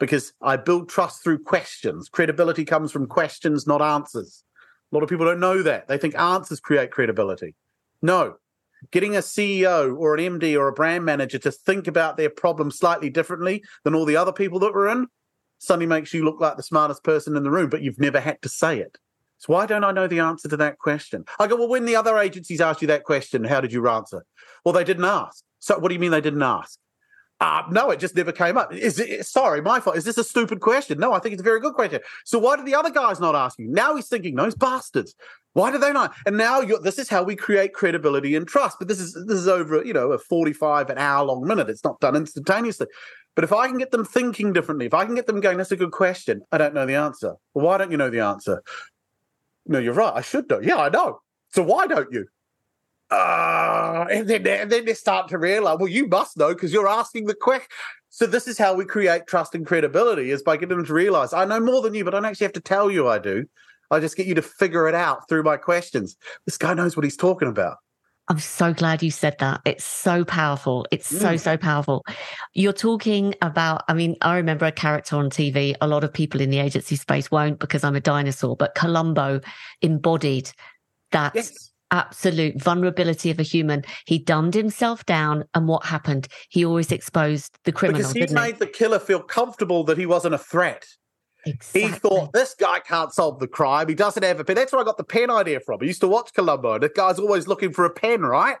[0.00, 2.08] Because I build trust through questions.
[2.08, 4.42] Credibility comes from questions, not answers.
[4.90, 5.86] A lot of people don't know that.
[5.86, 7.54] They think answers create credibility.
[8.00, 8.36] No,
[8.90, 12.70] getting a CEO or an MD or a brand manager to think about their problem
[12.70, 15.06] slightly differently than all the other people that were in
[15.58, 18.42] suddenly makes you look like the smartest person in the room, but you've never had
[18.42, 18.98] to say it.
[19.38, 21.24] So why don't I know the answer to that question?
[21.38, 24.24] I go, well, when the other agencies asked you that question, how did you answer?
[24.64, 25.42] Well, they didn't ask.
[25.58, 26.78] So what do you mean they didn't ask?
[27.42, 28.72] Uh, no, it just never came up.
[28.72, 29.96] Is it, sorry, my fault.
[29.96, 31.00] Is this a stupid question?
[31.00, 31.98] No, I think it's a very good question.
[32.24, 33.66] So why did the other guys not ask you?
[33.68, 35.16] Now he's thinking, those bastards.
[35.54, 36.14] Why do they not?
[36.24, 38.78] And now this is how we create credibility and trust.
[38.78, 41.68] But this is this is over, you know, a 45, an hour long minute.
[41.68, 42.86] It's not done instantaneously.
[43.34, 45.72] But if I can get them thinking differently, if I can get them going, that's
[45.72, 46.42] a good question.
[46.52, 47.34] I don't know the answer.
[47.54, 48.62] Well, why don't you know the answer?
[49.66, 50.12] No, you're right.
[50.14, 50.60] I should know.
[50.60, 51.18] Yeah, I know.
[51.50, 52.28] So why don't you?
[53.12, 56.88] Uh, and then and then they start to realize, well, you must know because you're
[56.88, 57.68] asking the question.
[58.08, 61.34] So this is how we create trust and credibility: is by getting them to realize
[61.34, 63.44] I know more than you, but I don't actually have to tell you I do.
[63.90, 66.16] I just get you to figure it out through my questions.
[66.46, 67.76] This guy knows what he's talking about.
[68.28, 69.60] I'm so glad you said that.
[69.66, 70.86] It's so powerful.
[70.90, 71.40] It's so, mm.
[71.40, 72.02] so powerful.
[72.54, 75.74] You're talking about, I mean, I remember a character on TV.
[75.82, 79.40] A lot of people in the agency space won't because I'm a dinosaur, but Columbo
[79.82, 80.50] embodied
[81.10, 83.84] that yes absolute vulnerability of a human.
[84.06, 86.26] He dumbed himself down, and what happened?
[86.48, 88.12] He always exposed the criminal.
[88.12, 88.58] Because he made he?
[88.58, 90.84] the killer feel comfortable that he wasn't a threat.
[91.44, 91.82] Exactly.
[91.82, 93.88] He thought this guy can't solve the crime.
[93.88, 94.56] He doesn't have a pen.
[94.56, 95.78] That's where I got the pen idea from.
[95.82, 96.78] I used to watch Columbo.
[96.78, 98.56] The guy's always looking for a pen, right?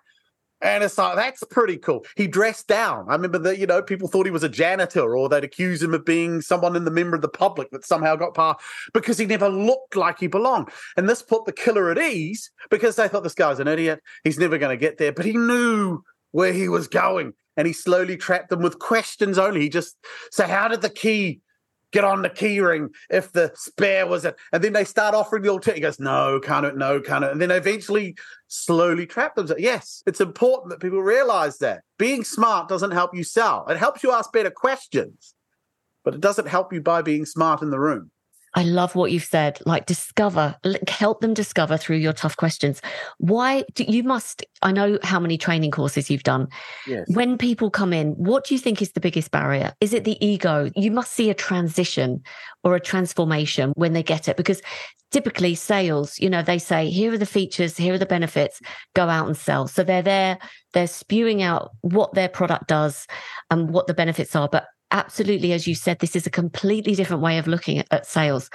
[0.62, 2.06] And it's like, that's pretty cool.
[2.16, 3.06] He dressed down.
[3.08, 5.92] I remember that, you know, people thought he was a janitor or they'd accuse him
[5.92, 8.60] of being someone in the member of the public that somehow got past
[8.94, 10.68] because he never looked like he belonged.
[10.96, 14.00] And this put the killer at ease because they thought this guy's an idiot.
[14.22, 15.12] He's never going to get there.
[15.12, 17.34] But he knew where he was going.
[17.56, 19.60] and he slowly trapped them with questions only.
[19.60, 19.96] He just
[20.30, 21.40] so "How did the key
[21.92, 25.42] get on the key ring if the spare was it?" And then they start offering
[25.42, 25.76] the alternative.
[25.76, 26.76] He goes, "No, can't it?
[26.76, 28.16] No, can't it?" And then eventually,
[28.48, 29.48] slowly trap them.
[29.58, 33.66] Yes, it's important that people realize that being smart doesn't help you sell.
[33.68, 35.34] It helps you ask better questions,
[36.04, 38.10] but it doesn't help you by being smart in the room.
[38.54, 39.58] I love what you've said.
[39.64, 40.56] Like, discover,
[40.88, 42.82] help them discover through your tough questions.
[43.18, 44.44] Why do you must?
[44.60, 46.48] I know how many training courses you've done.
[46.86, 47.06] Yes.
[47.08, 49.72] When people come in, what do you think is the biggest barrier?
[49.80, 50.70] Is it the ego?
[50.76, 52.22] You must see a transition
[52.62, 54.60] or a transformation when they get it because
[55.10, 58.60] typically sales, you know, they say, here are the features, here are the benefits,
[58.94, 59.68] go out and sell.
[59.68, 60.38] So they're there,
[60.72, 63.06] they're spewing out what their product does
[63.50, 64.48] and what the benefits are.
[64.48, 68.06] But absolutely, as you said, this is a completely different way of looking at, at
[68.06, 68.48] sales.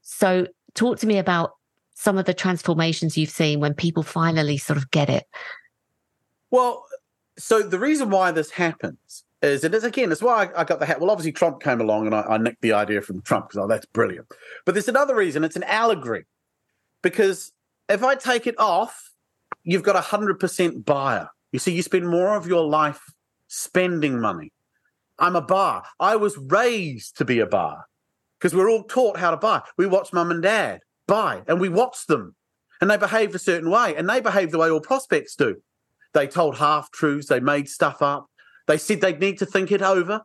[0.00, 1.52] So, talk to me about
[1.94, 5.24] some of the transformations you've seen when people finally sort of get it.
[6.50, 6.84] Well,
[7.38, 10.80] so the reason why this happens is it is again, it's why I, I got
[10.80, 11.00] the hat.
[11.00, 13.68] Well, obviously Trump came along and I, I nicked the idea from Trump because oh,
[13.68, 14.26] that's brilliant.
[14.64, 15.44] But there's another reason.
[15.44, 16.26] It's an allegory
[17.02, 17.52] because
[17.88, 19.12] if I take it off,
[19.64, 21.28] you've got a hundred percent buyer.
[21.52, 23.00] You see, you spend more of your life
[23.48, 24.52] spending money.
[25.22, 25.84] I'm a bar.
[26.00, 27.86] I was raised to be a bar
[28.38, 29.62] because we're all taught how to buy.
[29.78, 32.34] We watch mum and dad buy and we watch them
[32.80, 35.62] and they behaved a certain way and they behave the way all prospects do.
[36.12, 38.26] They told half truths, they made stuff up,
[38.66, 40.22] they said they'd need to think it over.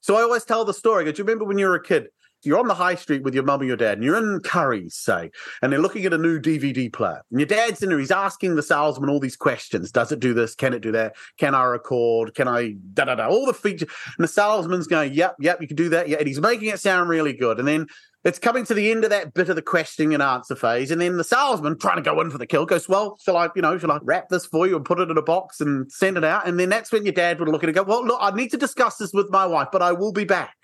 [0.00, 1.04] So I always tell the story.
[1.04, 2.06] Do you remember when you were a kid?
[2.46, 4.94] You're on the high street with your mum or your dad, and you're in Curry's,
[4.94, 5.30] say,
[5.62, 7.22] and they're looking at a new DVD player.
[7.30, 9.90] And your dad's in there, he's asking the salesman all these questions.
[9.90, 10.54] Does it do this?
[10.54, 11.16] Can it do that?
[11.38, 12.34] Can I record?
[12.34, 13.28] Can I da da da?
[13.28, 13.88] All the features.
[14.18, 16.08] And the salesman's going, Yep, yep, you can do that.
[16.08, 16.18] Yeah.
[16.18, 17.58] And he's making it sound really good.
[17.58, 17.86] And then
[18.24, 20.90] it's coming to the end of that bit of the questioning and answer phase.
[20.90, 23.50] And then the salesman trying to go in for the kill goes, Well, shall I,
[23.54, 25.90] you know, shall I wrap this for you and put it in a box and
[25.92, 26.48] send it out?
[26.48, 28.30] And then that's when your dad would look at it and go, Well, look, I
[28.30, 30.56] need to discuss this with my wife, but I will be back.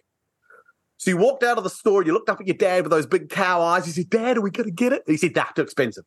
[1.00, 3.06] So you walked out of the store, you looked up at your dad with those
[3.06, 3.86] big cow eyes.
[3.86, 5.02] You said, Dad, are we going to get it?
[5.06, 6.04] He said, That's too expensive.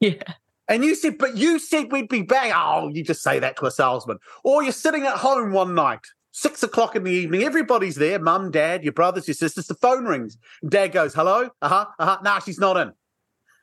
[0.00, 0.22] Yeah.
[0.68, 2.52] And you said, But you said we'd be back.
[2.54, 4.18] Oh, you just say that to a salesman.
[4.44, 7.42] Or you're sitting at home one night, six o'clock in the evening.
[7.42, 9.66] Everybody's there mum, dad, your brothers, your sisters.
[9.66, 10.36] The phone rings.
[10.68, 11.48] Dad goes, Hello?
[11.62, 11.86] Uh huh.
[11.98, 12.18] Uh huh.
[12.22, 12.92] Nah, she's not in.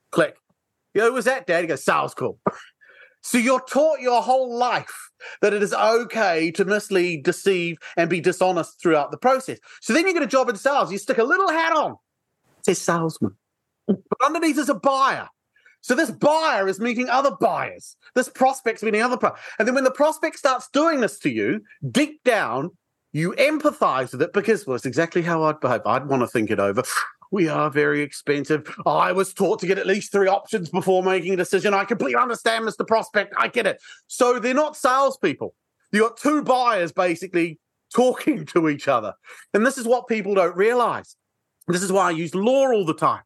[0.09, 0.35] Click.
[0.95, 1.62] You know, who was that, Dad?
[1.62, 2.39] He goes, Sales call.
[3.21, 5.10] So you're taught your whole life
[5.41, 9.60] that it is okay to mislead, deceive, and be dishonest throughout the process.
[9.82, 11.91] So then you get a job in sales, you stick a little hat on,
[12.60, 13.36] it says salesman.
[13.88, 15.27] But underneath is a buyer.
[15.82, 17.95] So this buyer is meeting other buyers.
[18.13, 19.39] This prospect's meeting other buyers.
[19.58, 22.71] And then when the prospect starts doing this to you, deep down,
[23.13, 25.82] you empathize with it because, well, it's exactly how I'd behave.
[25.86, 26.84] I'd want to think it over
[27.31, 28.73] we are very expensive.
[28.85, 31.73] I was taught to get at least three options before making a decision.
[31.73, 32.87] I completely understand, Mr.
[32.87, 33.33] Prospect.
[33.37, 33.81] I get it.
[34.07, 35.53] So they're not salespeople.
[35.91, 37.59] You got two buyers basically
[37.93, 39.13] talking to each other.
[39.53, 41.15] And this is what people don't realize.
[41.67, 43.21] This is why I use law all the time.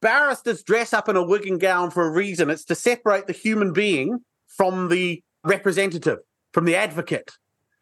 [0.00, 2.50] Barristers dress up in a wig and gown for a reason.
[2.50, 6.18] It's to separate the human being from the representative,
[6.52, 7.32] from the advocate.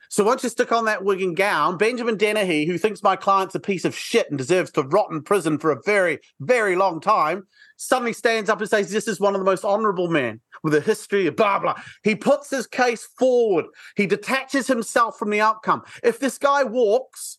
[0.09, 3.55] So once you stick on that wig and gown, Benjamin Dennehy, who thinks my client's
[3.55, 7.01] a piece of shit and deserves to rot in prison for a very, very long
[7.01, 10.75] time, suddenly stands up and says, This is one of the most honorable men with
[10.75, 11.75] a history of blah, blah.
[12.03, 13.67] He puts his case forward.
[13.97, 15.83] He detaches himself from the outcome.
[16.03, 17.39] If this guy walks,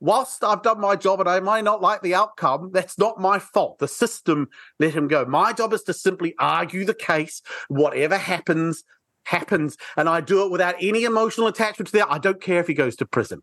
[0.00, 3.38] whilst I've done my job and I may not like the outcome, that's not my
[3.38, 3.78] fault.
[3.78, 5.24] The system let him go.
[5.24, 7.42] My job is to simply argue the case.
[7.68, 8.84] Whatever happens,
[9.26, 9.76] happens.
[9.96, 12.10] And I do it without any emotional attachment to that.
[12.10, 13.42] I don't care if he goes to prison.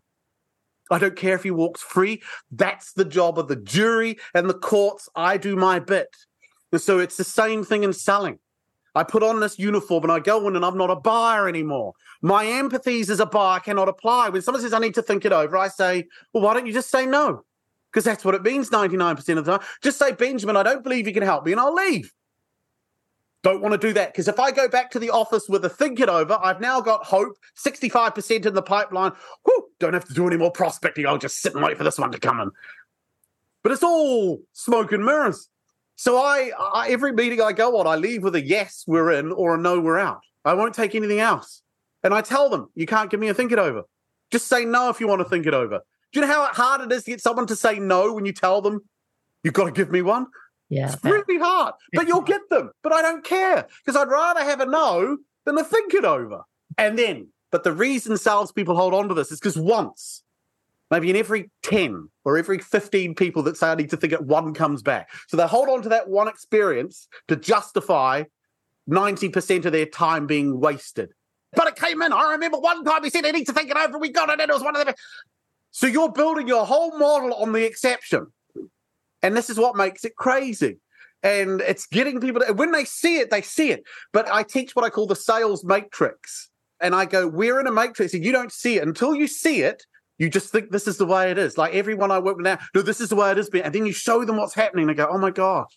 [0.90, 2.22] I don't care if he walks free.
[2.50, 5.08] That's the job of the jury and the courts.
[5.14, 6.08] I do my bit.
[6.72, 8.38] And so it's the same thing in selling.
[8.96, 11.94] I put on this uniform and I go in and I'm not a buyer anymore.
[12.22, 14.28] My empathies as a buyer cannot apply.
[14.28, 16.72] When someone says, I need to think it over, I say, well, why don't you
[16.72, 17.42] just say no?
[17.90, 19.66] Because that's what it means 99% of the time.
[19.82, 22.12] Just say, Benjamin, I don't believe you can help me and I'll leave.
[23.44, 25.68] Don't want to do that because if I go back to the office with a
[25.68, 29.12] think it over, I've now got hope, 65% in the pipeline.
[29.44, 31.06] Whew, don't have to do any more prospecting.
[31.06, 32.50] I'll just sit and wait for this one to come in.
[33.62, 35.50] But it's all smoke and mirrors.
[35.96, 39.30] So I, I every meeting I go on, I leave with a yes, we're in,
[39.30, 40.20] or a no, we're out.
[40.46, 41.60] I won't take anything else.
[42.02, 43.82] And I tell them, you can't give me a think it over.
[44.30, 45.80] Just say no if you want to think it over.
[46.12, 48.32] Do you know how hard it is to get someone to say no when you
[48.32, 48.80] tell them
[49.42, 50.28] you've got to give me one?
[50.74, 50.92] Yeah.
[50.92, 52.70] It's really hard, but you'll get them.
[52.82, 56.42] But I don't care because I'd rather have a no than a think it over.
[56.76, 60.24] And then, but the reason salespeople hold on to this is because once,
[60.90, 64.22] maybe in every 10 or every 15 people that say I need to think it,
[64.22, 65.10] one comes back.
[65.28, 68.24] So they hold on to that one experience to justify
[68.90, 71.10] 90% of their time being wasted.
[71.54, 72.12] but it came in.
[72.12, 73.98] I remember one time he said, I need to think it over.
[73.98, 74.94] We got it, and it was one of the.
[75.70, 78.26] So you're building your whole model on the exception.
[79.24, 80.78] And this is what makes it crazy.
[81.22, 83.82] And it's getting people to, when they see it, they see it.
[84.12, 86.50] But I teach what I call the sales matrix.
[86.78, 88.82] And I go, we're in a matrix and you don't see it.
[88.82, 89.82] Until you see it,
[90.18, 91.56] you just think this is the way it is.
[91.56, 93.48] Like everyone I work with now, no, this is the way it is.
[93.48, 94.86] And then you show them what's happening.
[94.86, 95.72] They go, oh my gosh,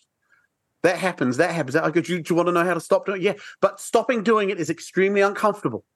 [0.82, 1.74] that happens, that happens.
[1.74, 3.24] I go, do you, do you want to know how to stop doing it?
[3.24, 3.32] Yeah.
[3.62, 5.86] But stopping doing it is extremely uncomfortable.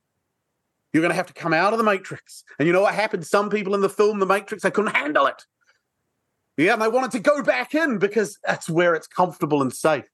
[0.94, 2.44] You're going to have to come out of the matrix.
[2.58, 3.26] And you know what happened?
[3.26, 5.44] Some people in the film, The Matrix, they couldn't handle it.
[6.62, 10.04] Yeah, and they wanted to go back in because that's where it's comfortable and safe.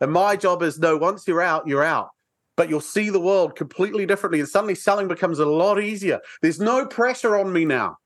[0.00, 2.10] And my job is no, once you're out, you're out.
[2.56, 4.40] But you'll see the world completely differently.
[4.40, 6.20] And suddenly selling becomes a lot easier.
[6.42, 7.96] There's no pressure on me now.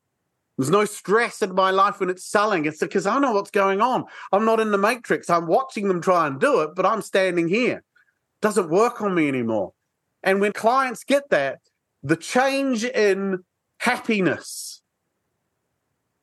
[0.57, 2.64] There's no stress in my life when it's selling.
[2.64, 4.05] It's because I know what's going on.
[4.32, 5.30] I'm not in the matrix.
[5.30, 7.78] I'm watching them try and do it, but I'm standing here.
[7.78, 9.72] It doesn't work on me anymore.
[10.22, 11.61] And when clients get that,
[12.03, 13.44] the change in
[13.78, 14.70] happiness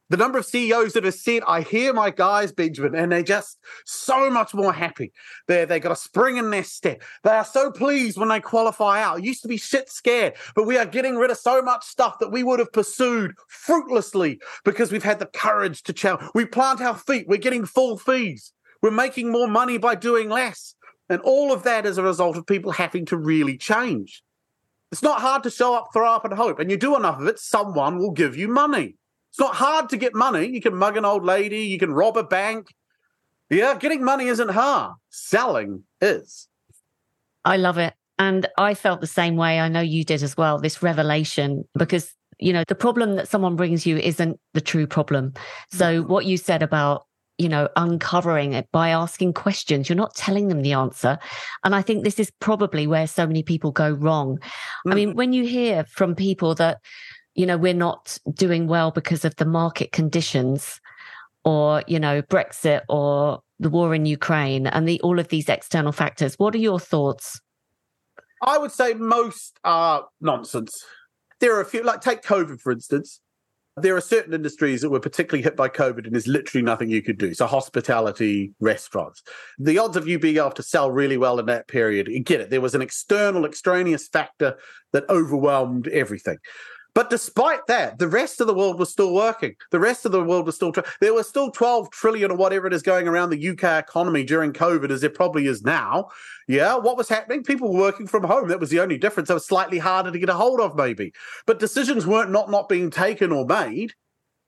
[0.09, 3.57] the number of CEOs that have said, I hear my guys, Benjamin, and they're just
[3.85, 5.11] so much more happy.
[5.47, 7.03] They're, they got a spring in their step.
[7.23, 9.23] They are so pleased when they qualify out.
[9.23, 12.31] Used to be shit scared, but we are getting rid of so much stuff that
[12.31, 16.29] we would have pursued fruitlessly because we've had the courage to challenge.
[16.33, 17.27] We plant our feet.
[17.27, 18.53] We're getting full fees.
[18.81, 20.75] We're making more money by doing less.
[21.09, 24.23] And all of that is a result of people having to really change.
[24.91, 26.59] It's not hard to show up, throw up, and hope.
[26.59, 28.95] And you do enough of it, someone will give you money.
[29.37, 30.47] It's not hard to get money.
[30.47, 32.73] You can mug an old lady, you can rob a bank.
[33.51, 34.95] Yeah, getting money isn't hard.
[35.11, 36.47] Selling is.
[37.45, 37.93] I love it.
[38.17, 39.59] And I felt the same way.
[39.59, 40.57] I know you did as well.
[40.57, 45.35] This revelation, because, you know, the problem that someone brings you isn't the true problem.
[45.71, 46.11] So, mm-hmm.
[46.11, 47.05] what you said about,
[47.37, 51.19] you know, uncovering it by asking questions, you're not telling them the answer.
[51.63, 54.37] And I think this is probably where so many people go wrong.
[54.37, 54.91] Mm-hmm.
[54.91, 56.79] I mean, when you hear from people that,
[57.37, 60.81] you know, we're not doing well because of the market conditions
[61.45, 65.91] or, you know, Brexit or the war in Ukraine and the all of these external
[65.91, 66.37] factors.
[66.37, 67.39] What are your thoughts?
[68.41, 70.73] I would say most are nonsense.
[71.39, 73.21] There are a few, like take COVID, for instance.
[73.79, 77.03] There are certain industries that were particularly hit by COVID, and there's literally nothing you
[77.03, 77.35] could do.
[77.35, 79.21] So, hospitality, restaurants.
[79.59, 82.41] The odds of you being able to sell really well in that period, you get
[82.41, 82.49] it.
[82.49, 84.57] There was an external, extraneous factor
[84.93, 86.39] that overwhelmed everything.
[86.97, 89.53] But despite that, the rest of the world was still working.
[89.69, 92.65] The rest of the world was still, tra- there was still 12 trillion or whatever
[92.65, 96.09] it is going around the UK economy during COVID, as there probably is now.
[96.47, 96.75] Yeah.
[96.75, 97.43] What was happening?
[97.43, 98.47] People were working from home.
[98.47, 99.29] That was the only difference.
[99.29, 101.13] It was slightly harder to get a hold of, maybe.
[101.45, 103.93] But decisions weren't not, not being taken or made.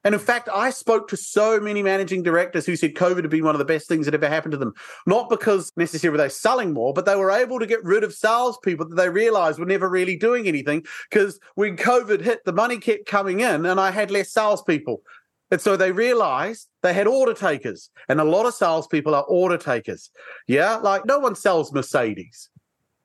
[0.06, 3.44] And in fact, I spoke to so many managing directors who said COVID had been
[3.44, 4.74] one of the best things that ever happened to them.
[5.06, 8.88] Not because necessarily they're selling more, but they were able to get rid of salespeople
[8.90, 10.86] that they realized were never really doing anything.
[11.10, 15.02] Because when COVID hit, the money kept coming in and I had less salespeople.
[15.52, 17.90] And so they realized they had order takers.
[18.08, 20.12] And a lot of salespeople are order takers.
[20.48, 20.78] Yeah.
[20.78, 22.50] Like no one sells Mercedes.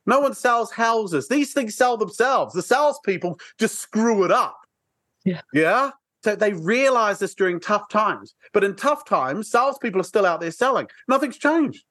[0.07, 1.29] No one sells houses.
[1.29, 2.55] These things sell themselves.
[2.55, 4.59] The salespeople just screw it up.
[5.25, 5.41] Yeah.
[5.53, 5.91] Yeah.
[6.25, 8.35] So they realize this during tough times.
[8.55, 10.89] But in tough times, salespeople are still out there selling.
[11.07, 11.85] Nothing's changed.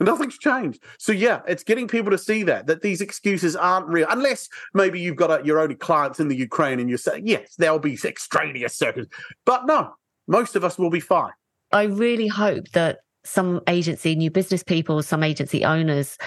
[0.00, 0.82] Nothing's changed.
[0.98, 4.98] So yeah, it's getting people to see that that these excuses aren't real, unless maybe
[4.98, 7.96] you've got a, your only clients in the Ukraine and you're saying yes, there'll be
[8.04, 9.16] extraneous circumstances.
[9.46, 9.94] But no,
[10.26, 11.30] most of us will be fine.
[11.70, 16.18] I really hope that some agency, new business people, some agency owners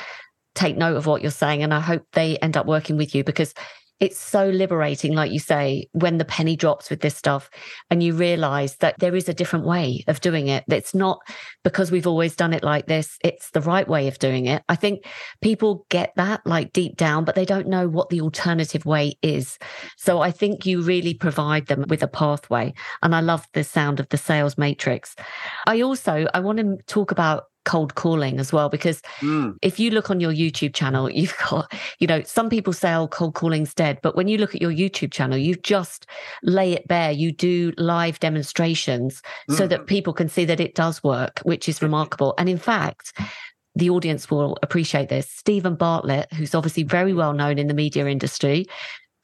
[0.54, 3.26] take note of what you're saying, and I hope they end up working with you
[3.26, 3.54] because
[4.00, 7.50] it's so liberating, like you say, when the penny drops with this stuff
[7.90, 10.66] and you realize that there is a different way of doing it.
[10.68, 11.20] It's not
[11.64, 14.64] because we've always done it like this, it's the right way of doing it.
[14.68, 15.06] I think
[15.42, 19.58] people get that like deep down, but they don't know what the alternative way is.
[19.98, 22.74] So I think you really provide them with a pathway.
[23.02, 25.16] And I love the sound of the sales matrix.
[25.68, 29.56] I also, I want to talk about cold calling as well because mm.
[29.62, 33.08] if you look on your YouTube channel you've got you know some people say oh
[33.08, 36.06] cold calling's dead but when you look at your YouTube channel you just
[36.44, 39.58] lay it bare you do live demonstrations mm.
[39.58, 39.88] so that mm.
[39.88, 43.14] people can see that it does work which is remarkable and in fact
[43.78, 45.30] the audience will appreciate this.
[45.30, 48.68] Steven Bartlett, who's obviously very well known in the media industry,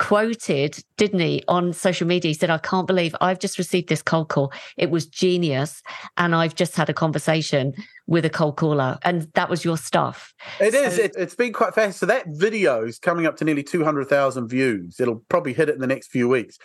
[0.02, 2.30] quoted, didn't he, on social media?
[2.30, 4.52] He said, I can't believe I've just received this cold call.
[4.76, 5.84] It was genius.
[6.18, 7.74] And I've just had a conversation
[8.12, 9.00] with a cold caller.
[9.04, 10.34] And that was your stuff.
[10.60, 11.00] It so- is.
[11.00, 11.98] It, has been quite fast.
[11.98, 15.00] So that video is coming up to nearly 200,000 views.
[15.00, 16.58] It'll probably hit it in the next few weeks.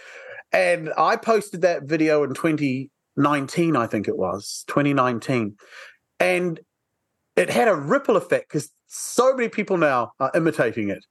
[0.50, 5.54] And I posted that video in 2019, I think it was 2019.
[6.18, 6.58] And
[7.36, 11.04] it had a ripple effect because so many people now are imitating it.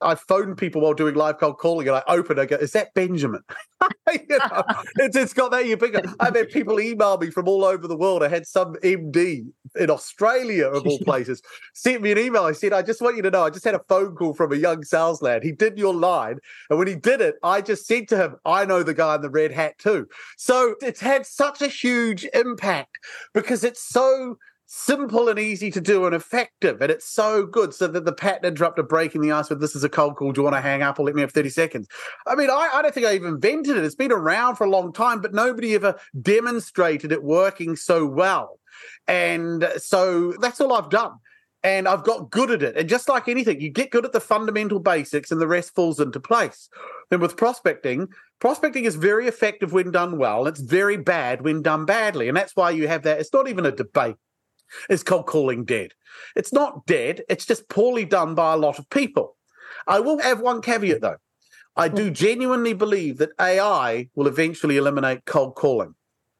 [0.00, 2.92] I phone people while doing live cold calling and I open, I go, is that
[2.94, 3.40] Benjamin?
[4.12, 4.62] you know,
[4.96, 6.14] it's, it's got that ubiquitous.
[6.20, 8.22] I've had people email me from all over the world.
[8.22, 11.40] I had some MD in Australia, of all places,
[11.74, 12.44] sent me an email.
[12.44, 14.52] I said, I just want you to know, I just had a phone call from
[14.52, 15.42] a young sales lad.
[15.42, 16.38] He did your line.
[16.68, 19.22] And when he did it, I just said to him, I know the guy in
[19.22, 20.06] the red hat too.
[20.36, 22.98] So it's had such a huge impact
[23.32, 24.36] because it's so
[24.66, 26.82] simple and easy to do and effective.
[26.82, 27.72] And it's so good.
[27.72, 30.32] So that the pattern interrupter breaking the ice with this is a cold call.
[30.32, 31.88] Do you want to hang up or let me have 30 seconds?
[32.26, 33.84] I mean, I, I don't think I even invented it.
[33.84, 38.58] It's been around for a long time, but nobody ever demonstrated it working so well.
[39.06, 41.12] And so that's all I've done.
[41.62, 42.76] And I've got good at it.
[42.76, 45.98] And just like anything, you get good at the fundamental basics and the rest falls
[45.98, 46.68] into place.
[47.10, 48.08] Then with prospecting,
[48.40, 50.46] prospecting is very effective when done well.
[50.46, 52.28] It's very bad when done badly.
[52.28, 53.18] And that's why you have that.
[53.18, 54.16] It's not even a debate
[54.88, 55.92] is cold calling dead?
[56.34, 59.36] It's not dead, it's just poorly done by a lot of people.
[59.86, 61.16] I will have one caveat though.
[61.76, 62.14] I do mm.
[62.14, 65.94] genuinely believe that AI will eventually eliminate cold calling.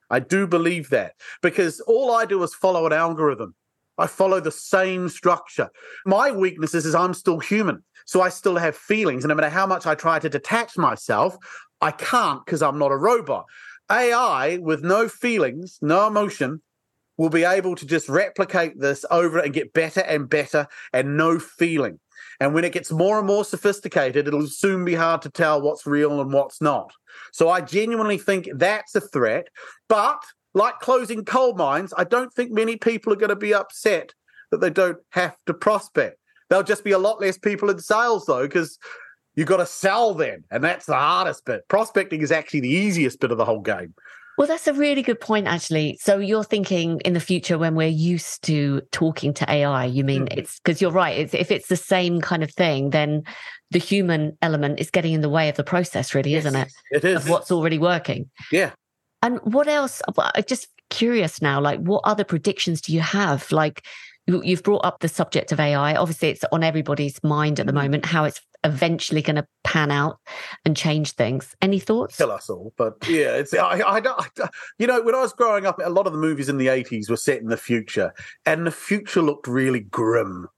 [0.08, 3.54] I do believe that because all I do is follow an algorithm.
[3.98, 5.70] I follow the same structure.
[6.04, 7.82] My weakness is, is I'm still human.
[8.04, 9.24] So I still have feelings.
[9.24, 11.36] And no matter how much I try to detach myself,
[11.80, 13.46] I can't because I'm not a robot.
[13.90, 16.62] AI with no feelings, no emotion,
[17.16, 21.38] will be able to just replicate this over and get better and better and no
[21.38, 21.98] feeling.
[22.40, 25.86] And when it gets more and more sophisticated, it'll soon be hard to tell what's
[25.86, 26.92] real and what's not.
[27.32, 29.48] So I genuinely think that's a threat.
[29.88, 30.22] But
[30.54, 34.12] like closing coal mines, I don't think many people are going to be upset
[34.50, 36.18] that they don't have to prospect.
[36.48, 38.78] There'll just be a lot less people in sales, though, because
[39.34, 40.44] you've got to sell them.
[40.50, 41.66] And that's the hardest bit.
[41.68, 43.94] Prospecting is actually the easiest bit of the whole game.
[44.36, 45.98] Well, that's a really good point, actually.
[46.00, 50.26] So you're thinking in the future when we're used to talking to AI, you mean
[50.26, 50.38] mm-hmm.
[50.38, 51.18] it's because you're right.
[51.18, 53.22] It's, if it's the same kind of thing, then
[53.70, 56.72] the human element is getting in the way of the process, really, yes, isn't it?
[56.90, 57.24] It is.
[57.24, 58.30] Of what's already working.
[58.52, 58.72] Yeah.
[59.22, 60.02] And what else?
[60.18, 63.50] I'm just curious now, like what other predictions do you have?
[63.50, 63.82] Like,
[64.28, 65.94] You've brought up the subject of AI.
[65.94, 67.82] Obviously, it's on everybody's mind at the mm-hmm.
[67.82, 70.18] moment, how it's eventually going to pan out
[70.64, 71.54] and change things.
[71.62, 72.16] Any thoughts?
[72.16, 72.74] Kill us all.
[72.76, 74.48] But yeah, it's, I, I, I,
[74.78, 77.08] you know, when I was growing up, a lot of the movies in the 80s
[77.08, 78.12] were set in the future,
[78.44, 80.48] and the future looked really grim.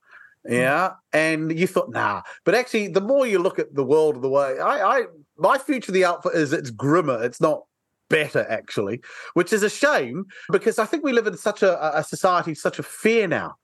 [0.49, 0.93] Yeah.
[1.13, 2.23] And you thought, nah.
[2.45, 5.03] But actually, the more you look at the world of the way, I, I
[5.37, 7.23] my future the outfit is it's grimmer.
[7.23, 7.63] It's not
[8.09, 9.03] better actually,
[9.35, 12.79] which is a shame because I think we live in such a, a society, such
[12.79, 13.57] a fear now.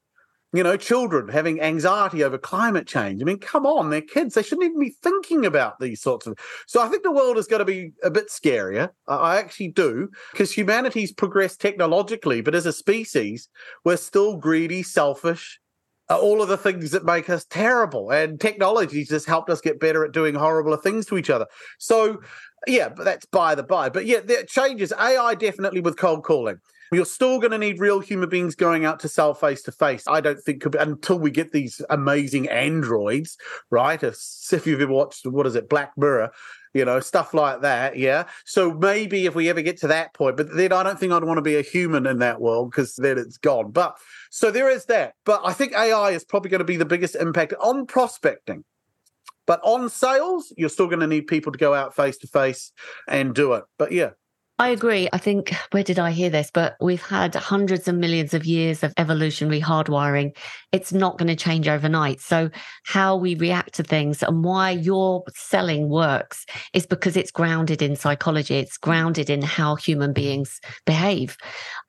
[0.54, 3.20] You know, children having anxiety over climate change.
[3.20, 4.34] I mean, come on, they're kids.
[4.34, 6.38] They shouldn't even be thinking about these sorts of.
[6.68, 8.90] So I think the world is going to be a bit scarier.
[9.08, 13.48] I actually do, because humanity's progressed technologically, but as a species,
[13.84, 15.58] we're still greedy, selfish,
[16.08, 18.12] uh, all of the things that make us terrible.
[18.12, 21.46] And technology just helped us get better at doing horrible things to each other.
[21.78, 22.20] So
[22.66, 23.88] yeah, but that's by the by.
[23.88, 24.92] But yeah, there changes.
[24.92, 26.60] AI definitely with cold calling.
[26.94, 30.04] You're still going to need real human beings going out to sell face to face.
[30.06, 33.36] I don't think until we get these amazing androids,
[33.70, 34.02] right?
[34.02, 34.16] If,
[34.52, 36.32] if you've ever watched what is it, Black Mirror,
[36.74, 37.96] you know, stuff like that.
[37.96, 38.24] Yeah.
[38.44, 41.24] So maybe if we ever get to that point, but then I don't think I'd
[41.24, 43.70] want to be a human in that world because then it's gone.
[43.70, 43.96] But
[44.30, 45.14] so there is that.
[45.24, 48.64] But I think AI is probably going to be the biggest impact on prospecting.
[49.46, 52.72] But on sales, you're still going to need people to go out face to face
[53.06, 53.64] and do it.
[53.78, 54.10] But yeah,
[54.56, 55.08] I agree.
[55.12, 56.48] I think, where did I hear this?
[56.54, 60.30] But we've had hundreds of millions of years of evolutionary hardwiring.
[60.70, 62.20] It's not going to change overnight.
[62.20, 62.50] So,
[62.84, 67.96] how we react to things and why your selling works is because it's grounded in
[67.96, 71.36] psychology, it's grounded in how human beings behave.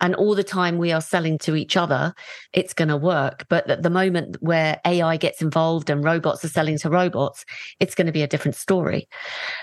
[0.01, 2.15] And all the time we are selling to each other,
[2.51, 3.45] it's going to work.
[3.47, 7.45] But at the moment where AI gets involved and robots are selling to robots,
[7.79, 9.07] it's going to be a different story.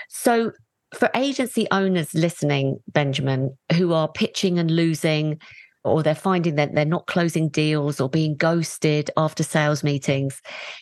[0.07, 0.53] So,
[0.93, 5.39] for agency owners listening, Benjamin, who are pitching and losing,
[5.83, 10.41] or they're finding that they're not closing deals or being ghosted after sales meetings,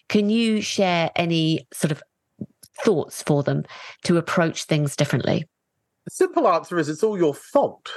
[0.09, 2.03] can you share any sort of
[2.83, 3.63] thoughts for them
[4.03, 5.45] to approach things differently?
[6.05, 7.91] The simple answer is it's all your fault.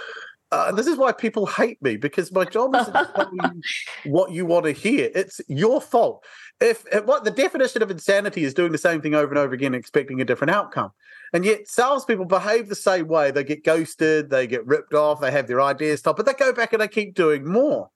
[0.54, 3.62] Uh, this is why people hate me because my job is to tell you
[4.12, 5.10] what you want to hear.
[5.12, 6.24] It's your fault.
[6.60, 9.52] If, if, what the definition of insanity is doing the same thing over and over
[9.52, 10.92] again, expecting a different outcome,
[11.32, 13.32] and yet salespeople behave the same way.
[13.32, 16.52] They get ghosted, they get ripped off, they have their ideas stopped, but they go
[16.52, 17.90] back and they keep doing more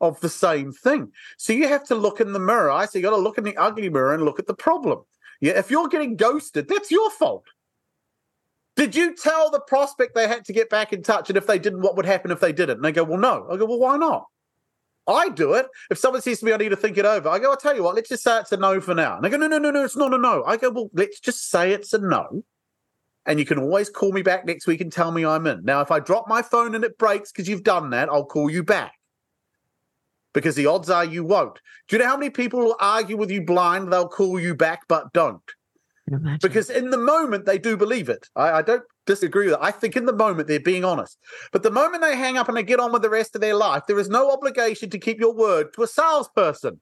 [0.00, 1.12] of the same thing.
[1.36, 2.70] So you have to look in the mirror.
[2.70, 5.00] I say you got to look in the ugly mirror and look at the problem.
[5.42, 7.44] Yeah, if you're getting ghosted, that's your fault.
[8.76, 11.28] Did you tell the prospect they had to get back in touch?
[11.28, 12.76] And if they didn't, what would happen if they didn't?
[12.76, 13.46] And they go, well, no.
[13.50, 14.24] I go, well, why not?
[15.06, 15.66] I do it.
[15.90, 17.74] If someone says to me, I need to think it over, I go, I'll tell
[17.74, 19.16] you what, let's just say it's a no for now.
[19.16, 20.44] And they go, no, no, no, no, it's not a no.
[20.44, 22.44] I go, well, let's just say it's a no.
[23.26, 25.64] And you can always call me back next week and tell me I'm in.
[25.64, 28.50] Now, if I drop my phone and it breaks because you've done that, I'll call
[28.50, 28.92] you back.
[30.32, 31.58] Because the odds are you won't.
[31.88, 33.92] Do you know how many people will argue with you blind?
[33.92, 35.42] They'll call you back, but don't.
[36.42, 38.28] Because in the moment, they do believe it.
[38.34, 39.60] I, I don't disagree with it.
[39.62, 41.18] I think in the moment they're being honest.
[41.52, 43.54] But the moment they hang up and they get on with the rest of their
[43.54, 46.80] life, there is no obligation to keep your word to a salesperson.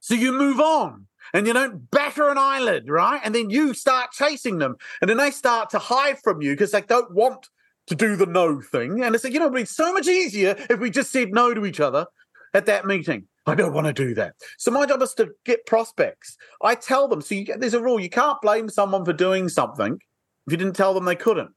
[0.00, 3.20] So you move on and you don't batter an eyelid, right?
[3.24, 4.76] And then you start chasing them.
[5.00, 7.48] And then they start to hide from you because they don't want
[7.86, 9.02] to do the no thing.
[9.02, 11.54] And it's like, you know, it'd be so much easier if we just said no
[11.54, 12.06] to each other
[12.52, 13.26] at that meeting.
[13.46, 14.34] I don't want to do that.
[14.58, 16.36] So my job is to get prospects.
[16.62, 17.20] I tell them.
[17.20, 19.98] So you there's a rule: you can't blame someone for doing something
[20.46, 21.50] if you didn't tell them they couldn't.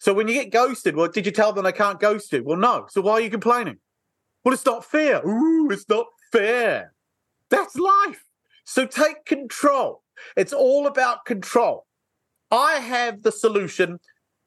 [0.00, 2.42] So when you get ghosted, well, did you tell them they can't ghost you?
[2.44, 2.86] Well, no.
[2.90, 3.78] So why are you complaining?
[4.44, 5.24] Well, it's not fair.
[5.26, 6.92] Ooh, it's not fair.
[7.50, 8.24] That's life.
[8.64, 10.02] So take control.
[10.36, 11.86] It's all about control.
[12.50, 13.98] I have the solution.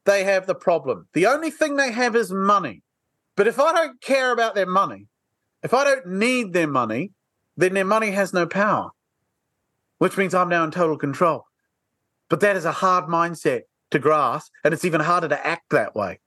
[0.06, 1.08] They have the problem.
[1.14, 2.82] The only thing they have is money.
[3.36, 5.08] But if I don't care about their money,
[5.64, 7.12] if I don't need their money,
[7.57, 8.91] then their money has no power,
[9.99, 11.45] which means I'm now in total control.
[12.30, 15.95] But that is a hard mindset to grasp, and it's even harder to act that
[15.95, 16.20] way.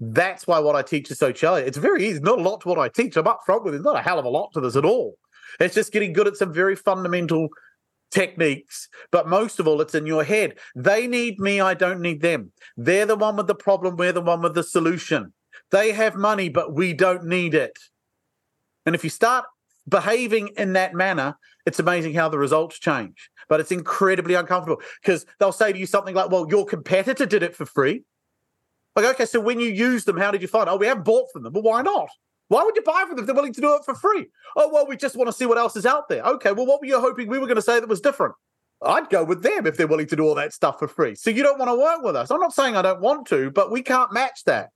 [0.00, 1.68] That's why what I teach is so challenging.
[1.68, 3.16] It's very easy, not a lot to what I teach.
[3.16, 3.78] I'm upfront with it.
[3.78, 5.16] There's not a hell of a lot to this at all.
[5.60, 7.48] It's just getting good at some very fundamental
[8.10, 10.58] techniques, but most of all, it's in your head.
[10.74, 12.52] They need me, I don't need them.
[12.76, 15.32] They're the one with the problem, we're the one with the solution.
[15.70, 17.78] They have money, but we don't need it.
[18.86, 19.44] And if you start
[19.88, 23.30] behaving in that manner, it's amazing how the results change.
[23.48, 27.42] But it's incredibly uncomfortable because they'll say to you something like, well, your competitor did
[27.42, 28.04] it for free.
[28.94, 30.68] Like, okay, so when you use them, how did you find?
[30.68, 31.52] Oh, we haven't bought from them.
[31.52, 32.08] Well, why not?
[32.48, 34.26] Why would you buy from them if they're willing to do it for free?
[34.56, 36.22] Oh, well, we just want to see what else is out there.
[36.22, 38.34] Okay, well, what were you hoping we were going to say that was different?
[38.82, 41.14] I'd go with them if they're willing to do all that stuff for free.
[41.14, 42.30] So you don't want to work with us.
[42.30, 44.70] I'm not saying I don't want to, but we can't match that.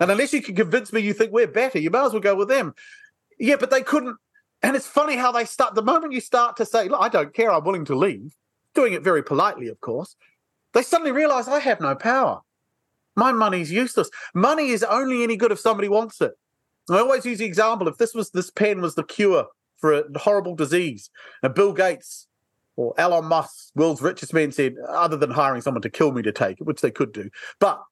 [0.00, 2.34] And unless you can convince me you think we're better, you might as well go
[2.34, 2.74] with them.
[3.40, 4.16] Yeah, but they couldn't.
[4.62, 5.74] And it's funny how they start.
[5.74, 7.50] The moment you start to say, "Look, I don't care.
[7.50, 8.36] I'm willing to leave,"
[8.74, 10.14] doing it very politely, of course,
[10.74, 12.42] they suddenly realize I have no power.
[13.16, 14.10] My money's useless.
[14.34, 16.32] Money is only any good if somebody wants it.
[16.90, 19.46] I always use the example: if this was this pen was the cure
[19.78, 21.10] for a horrible disease,
[21.42, 22.28] and Bill Gates
[22.76, 26.32] or Elon Musk, world's richest man, said, other than hiring someone to kill me to
[26.32, 27.82] take it, which they could do, but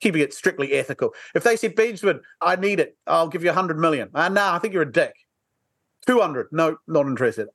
[0.00, 1.14] keeping it strictly ethical.
[1.34, 4.10] If they said, Benjamin, I need it, I'll give you a hundred million.
[4.14, 5.14] Uh, no, I think you're a dick.
[6.06, 7.48] 200, no, not interested.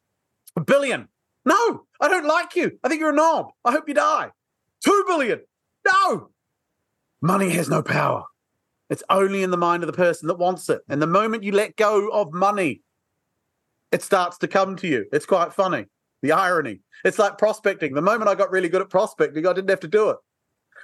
[0.56, 1.08] A billion,
[1.46, 2.78] no, I don't like you.
[2.84, 3.52] I think you're a knob.
[3.64, 4.32] I hope you die.
[4.84, 5.42] Two billion,
[5.86, 6.30] no.
[7.22, 8.26] Money has no power.
[8.90, 10.82] It's only in the mind of the person that wants it.
[10.90, 12.82] And the moment you let go of money,
[13.92, 15.06] it starts to come to you.
[15.14, 15.86] It's quite funny.
[16.22, 16.82] The irony.
[17.06, 17.94] It's like prospecting.
[17.94, 20.18] The moment I got really good at prospecting, I didn't have to do it.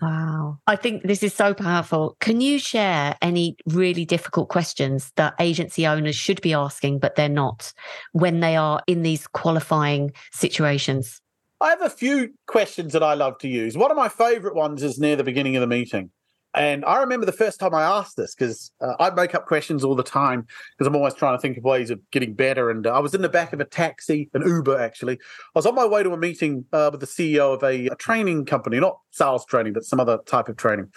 [0.01, 0.59] Wow.
[0.67, 2.15] I think this is so powerful.
[2.19, 7.29] Can you share any really difficult questions that agency owners should be asking, but they're
[7.29, 7.73] not
[8.11, 11.21] when they are in these qualifying situations?
[11.59, 13.75] I have a few questions that I love to use.
[13.75, 16.11] One of my favorite ones is near the beginning of the meeting.
[16.57, 19.83] And I remember the first time I asked this because uh, I make up questions
[19.83, 22.71] all the time because I'm always trying to think of ways of getting better.
[22.71, 25.13] And uh, I was in the back of a taxi, an Uber actually.
[25.13, 27.95] I was on my way to a meeting uh, with the CEO of a, a
[27.95, 30.91] training company, not sales training, but some other type of training.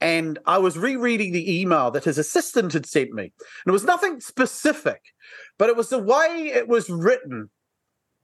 [0.00, 3.24] And I was rereading the email that his assistant had sent me.
[3.24, 5.02] And it was nothing specific,
[5.58, 7.50] but it was the way it was written.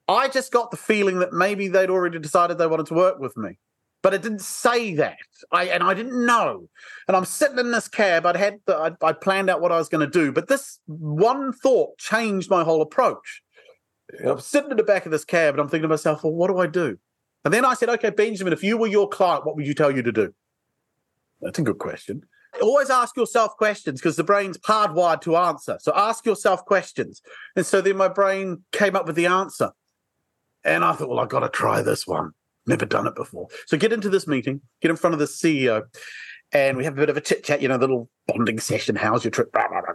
[0.09, 3.37] I just got the feeling that maybe they'd already decided they wanted to work with
[3.37, 3.59] me
[4.05, 5.17] but it didn't say that.
[5.51, 6.69] I and I didn't know.
[7.09, 8.27] And I'm sitting in this cab.
[8.27, 10.79] I'd had the, I, I planned out what I was going to do, but this
[10.87, 13.43] one thought changed my whole approach.
[14.23, 16.49] I'm sitting in the back of this cab, and I'm thinking to myself, "Well, what
[16.49, 16.99] do I do?"
[17.47, 19.91] And then I said, "Okay, Benjamin, if you were your client, what would you tell
[19.91, 20.35] you to do?"
[21.41, 22.25] That's a good question.
[22.61, 25.79] Always ask yourself questions because the brain's hardwired to answer.
[25.81, 27.23] So ask yourself questions.
[27.57, 29.71] And so then my brain came up with the answer.
[30.63, 32.33] And I thought, well, I've got to try this one.
[32.67, 33.49] Never done it before.
[33.67, 35.83] So get into this meeting, get in front of the CEO,
[36.53, 38.97] and we have a bit of a chit chat, you know, the little bonding session.
[38.97, 39.53] How's your trip?
[39.53, 39.93] Blah, blah, blah,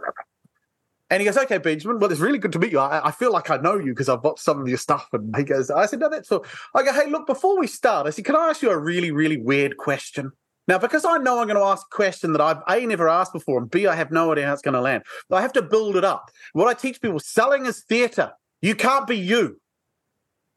[1.10, 2.78] and he goes, okay, Benjamin, well, it's really good to meet you.
[2.78, 5.08] I, I feel like I know you because I've watched some of your stuff.
[5.12, 6.46] And he goes, I said, no, that's all.
[6.72, 9.10] I go, hey, look, before we start, I said, can I ask you a really,
[9.10, 10.30] really weird question?
[10.68, 13.32] Now, because I know I'm going to ask a question that I've A, never asked
[13.32, 15.02] before, and B, I have no idea how it's going to land,
[15.32, 16.30] I have to build it up.
[16.52, 18.30] What I teach people, selling is theater.
[18.62, 19.60] You can't be you.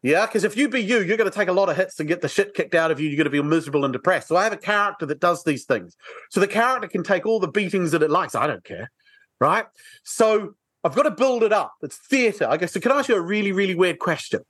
[0.03, 2.09] Yeah, because if you be you, you're going to take a lot of hits and
[2.09, 3.07] get the shit kicked out of you.
[3.07, 4.27] You're going to be miserable and depressed.
[4.27, 5.95] So I have a character that does these things.
[6.29, 8.35] So the character can take all the beatings that it likes.
[8.35, 8.91] I don't care.
[9.39, 9.65] Right.
[10.03, 11.73] So I've got to build it up.
[11.81, 12.45] It's theatre.
[12.49, 14.41] I go, so can I ask you a really, really weird question?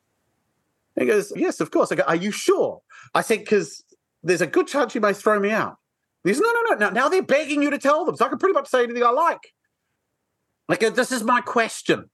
[1.00, 1.92] He goes, yes, of course.
[1.92, 2.82] I go, are you sure?
[3.14, 3.84] I said, because
[4.24, 5.78] there's a good chance you may throw me out.
[6.24, 6.76] He goes, no, no, no.
[6.78, 8.16] Now, now they're begging you to tell them.
[8.16, 9.54] So I can pretty much say anything I like.
[10.68, 12.10] Like, this is my question.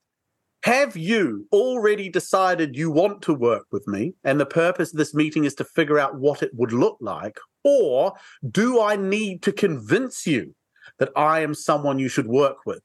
[0.64, 5.14] Have you already decided you want to work with me and the purpose of this
[5.14, 7.38] meeting is to figure out what it would look like?
[7.64, 8.14] Or
[8.50, 10.54] do I need to convince you
[10.98, 12.82] that I am someone you should work with?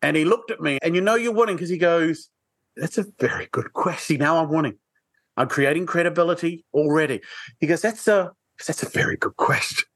[0.00, 2.28] And he looked at me, and you know you're winning because he goes,
[2.76, 4.18] That's a very good question.
[4.18, 4.78] Now I'm winning.
[5.36, 7.20] I'm creating credibility already.
[7.60, 8.32] He goes, That's a
[8.66, 9.86] that's a very good question.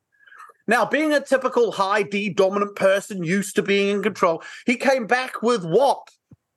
[0.68, 5.06] Now, being a typical high D dominant person used to being in control, he came
[5.06, 6.08] back with what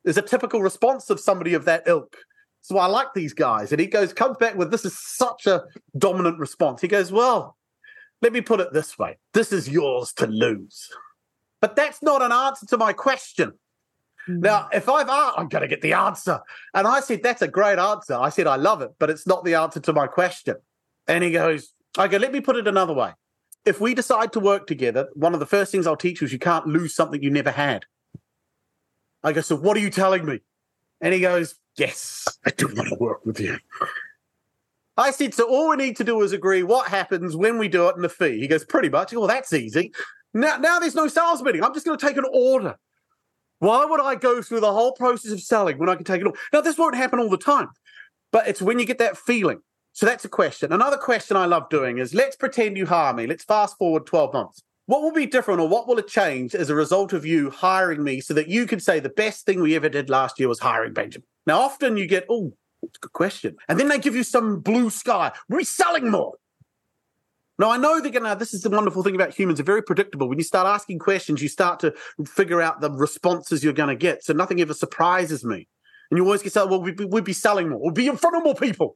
[0.06, 2.16] is a typical response of somebody of that ilk.
[2.62, 3.72] So I like these guys.
[3.72, 5.64] And he goes, comes back with this is such a
[5.98, 6.82] dominant response.
[6.82, 7.56] He goes, Well,
[8.22, 10.90] let me put it this way this is yours to lose.
[11.62, 13.54] But that's not an answer to my question.
[14.28, 14.42] Mm.
[14.42, 16.40] Now, if I've asked, I'm going to get the answer.
[16.74, 18.16] And I said, That's a great answer.
[18.16, 20.56] I said, I love it, but it's not the answer to my question.
[21.08, 23.14] And he goes, I go, let me put it another way.
[23.66, 26.34] If we decide to work together, one of the first things I'll teach you is
[26.34, 27.86] you can't lose something you never had.
[29.24, 30.40] I go, so what are you telling me?
[31.02, 33.58] And he goes, yes, I do want to work with you.
[34.98, 37.88] I said, so all we need to do is agree what happens when we do
[37.88, 38.40] it and the fee.
[38.40, 39.14] He goes, pretty much.
[39.14, 39.94] Well, that's easy.
[40.34, 41.64] Now, now there's no sales meeting.
[41.64, 42.78] I'm just going to take an order.
[43.60, 46.28] Why would I go through the whole process of selling when I can take it
[46.28, 46.36] all?
[46.52, 47.70] Now, this won't happen all the time,
[48.32, 49.62] but it's when you get that feeling.
[49.94, 50.72] So that's a question.
[50.72, 53.28] Another question I love doing is let's pretend you hire me.
[53.28, 54.64] Let's fast forward 12 months.
[54.90, 58.04] What will be different or what will it change as a result of you hiring
[58.04, 60.58] me so that you can say the best thing we ever did last year was
[60.58, 61.28] hiring Benjamin?
[61.46, 63.56] Now, often you get, oh, a good question.
[63.68, 65.32] And then they give you some blue sky.
[65.48, 66.38] We're selling more.
[67.60, 69.84] Now, I know they're going to, this is the wonderful thing about humans, they're very
[69.84, 70.28] predictable.
[70.28, 71.94] When you start asking questions, you start to
[72.26, 74.24] figure out the responses you're going to get.
[74.24, 75.68] So nothing ever surprises me.
[76.10, 78.38] And you always get, well, we'd be, we'd be selling more, we'd be in front
[78.38, 78.96] of more people.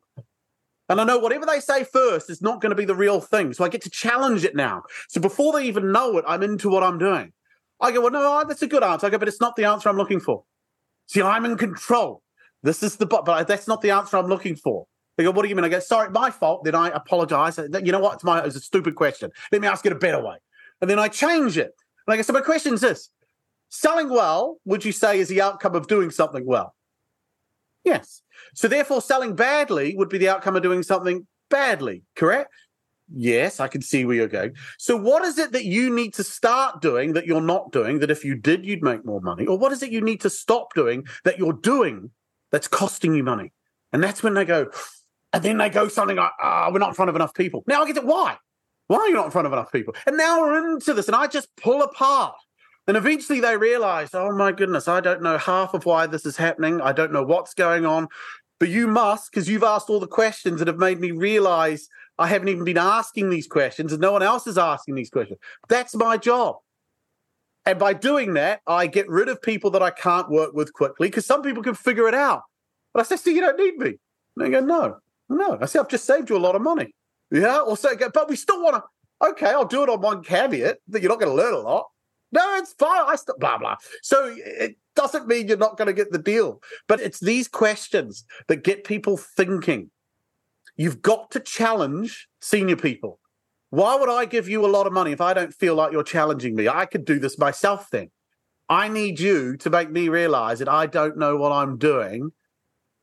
[0.90, 3.54] And I know whatever they say first is not going to be the real thing.
[3.54, 4.84] So I get to challenge it now.
[5.08, 7.32] So before they even know it, I'm into what I'm doing.
[7.80, 9.08] I go, well, no, that's a good answer.
[9.08, 10.44] I go, but it's not the answer I'm looking for.
[11.08, 12.22] See, I'm in control.
[12.64, 14.86] This is the, but that's not the answer I'm looking for.
[15.18, 15.66] They go, what do you mean?
[15.66, 16.64] I go, sorry, my fault.
[16.64, 17.58] Then I apologize.
[17.58, 18.16] You know what?
[18.16, 19.32] It's my it's a stupid question.
[19.52, 20.38] Let me ask it a better way.
[20.82, 21.72] And then I change it.
[22.08, 23.10] And I go, so my question is this.
[23.70, 26.76] Selling well, would you say, is the outcome of doing something well?
[27.84, 28.22] Yes.
[28.54, 32.52] So therefore, selling badly would be the outcome of doing something badly, correct?
[33.16, 34.56] Yes, I can see where you're going.
[34.80, 38.10] So, what is it that you need to start doing that you're not doing that
[38.10, 39.46] if you did, you'd make more money?
[39.46, 42.10] Or what is it you need to stop doing that you're doing
[42.52, 43.52] that's costing you money?
[43.92, 44.72] And that's when they go,
[45.34, 47.64] and then they go something like, ah, oh, we're not in front of enough people.
[47.68, 48.06] Now I get it.
[48.06, 48.38] Why?
[48.88, 49.96] Why are you not in front of enough people?
[50.08, 52.36] And now we're into this, and I just pull apart.
[52.88, 56.38] And eventually they realize, oh my goodness, I don't know half of why this is
[56.38, 56.82] happening.
[56.82, 58.08] I don't know what's going on.
[58.60, 62.28] But you must, because you've asked all the questions that have made me realize I
[62.28, 65.40] haven't even been asking these questions and no one else is asking these questions.
[65.70, 66.58] That's my job.
[67.66, 71.08] And by doing that, I get rid of people that I can't work with quickly
[71.08, 72.44] because some people can figure it out.
[72.94, 73.96] But I say, so you don't need me.
[74.36, 74.98] And they go, no.
[75.30, 76.94] No, I say I've just saved you a lot of money.
[77.32, 79.28] Yeah, or so, but we still want to.
[79.30, 81.88] Okay, I'll do it on one caveat that you're not going to learn a lot.
[82.34, 83.04] No, it's fine.
[83.08, 83.76] I still blah blah.
[84.02, 88.26] So it doesn't mean you're not going to get the deal, but it's these questions
[88.48, 89.92] that get people thinking.
[90.76, 93.20] You've got to challenge senior people.
[93.70, 96.04] Why would I give you a lot of money if I don't feel like you're
[96.04, 96.68] challenging me?
[96.68, 98.10] I could do this myself then.
[98.70, 102.32] I need you to make me realize that I don't know what I'm doing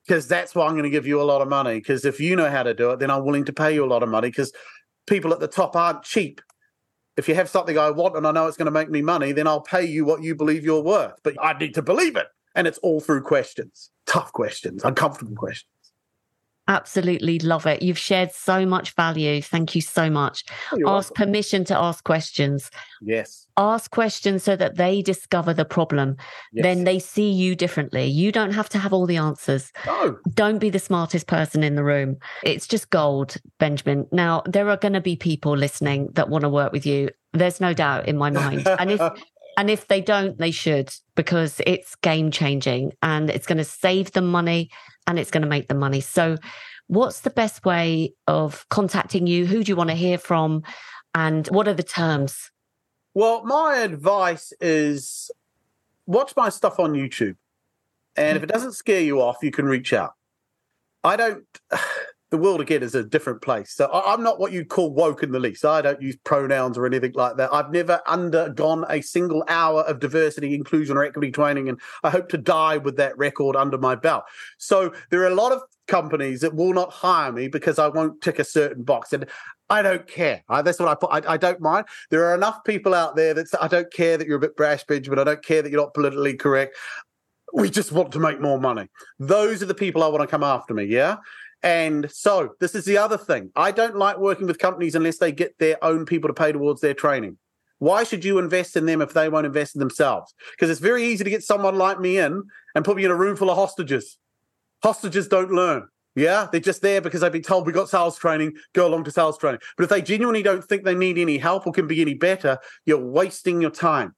[0.06, 1.74] because that's why I'm going to give you a lot of money.
[1.74, 3.86] Because if you know how to do it, then I'm willing to pay you a
[3.86, 4.52] lot of money because
[5.06, 6.40] people at the top aren't cheap.
[7.20, 9.32] If you have something I want and I know it's going to make me money,
[9.32, 11.20] then I'll pay you what you believe you're worth.
[11.22, 12.28] But I need to believe it.
[12.54, 15.68] And it's all through questions, tough questions, uncomfortable questions.
[16.70, 17.82] Absolutely love it.
[17.82, 19.42] You've shared so much value.
[19.42, 20.44] Thank you so much.
[20.72, 21.14] Oh, ask welcome.
[21.16, 22.70] permission to ask questions.
[23.02, 23.48] Yes.
[23.56, 26.16] Ask questions so that they discover the problem.
[26.52, 26.62] Yes.
[26.62, 28.04] Then they see you differently.
[28.04, 29.72] You don't have to have all the answers.
[29.84, 30.16] No.
[30.32, 32.18] Don't be the smartest person in the room.
[32.44, 34.06] It's just gold, Benjamin.
[34.12, 37.10] Now, there are going to be people listening that want to work with you.
[37.32, 38.68] There's no doubt in my mind.
[38.68, 39.00] And if
[39.56, 44.12] and if they don't, they should because it's game changing and it's going to save
[44.12, 44.70] them money
[45.06, 46.00] and it's going to make them money.
[46.00, 46.36] So,
[46.86, 49.46] what's the best way of contacting you?
[49.46, 50.62] Who do you want to hear from?
[51.14, 52.50] And what are the terms?
[53.14, 55.30] Well, my advice is
[56.06, 57.36] watch my stuff on YouTube.
[58.16, 60.14] And if it doesn't scare you off, you can reach out.
[61.02, 61.44] I don't,
[62.30, 63.72] the world again is a different place.
[63.72, 65.64] So I, am not what you'd call woke in the least.
[65.64, 67.52] I don't use pronouns or anything like that.
[67.52, 72.28] I've never undergone a single hour of diversity, inclusion, or equity training, and I hope
[72.30, 74.24] to die with that record under my belt.
[74.58, 78.22] So there are a lot of companies that will not hire me because I won't
[78.22, 79.12] tick a certain box.
[79.12, 79.26] And
[79.68, 80.44] I don't care.
[80.48, 81.10] I, that's what I put.
[81.10, 81.86] I, I, don't mind.
[82.10, 84.84] There are enough people out there that I don't care that you're a bit brash,
[84.84, 85.18] Benjamin.
[85.18, 86.76] I don't care that you're not politically correct.
[87.52, 88.88] We just want to make more money.
[89.18, 90.84] Those are the people I want to come after me.
[90.84, 91.16] Yeah.
[91.62, 93.50] And so this is the other thing.
[93.54, 96.80] I don't like working with companies unless they get their own people to pay towards
[96.80, 97.36] their training.
[97.78, 100.34] Why should you invest in them if they won't invest in themselves?
[100.52, 102.42] Because it's very easy to get someone like me in
[102.74, 104.18] and put me in a room full of hostages.
[104.82, 105.88] Hostages don't learn.
[106.14, 109.10] Yeah, they're just there because they've been told we got sales training, go along to
[109.10, 109.60] sales training.
[109.76, 112.58] But if they genuinely don't think they need any help or can be any better,
[112.84, 114.14] you're wasting your time.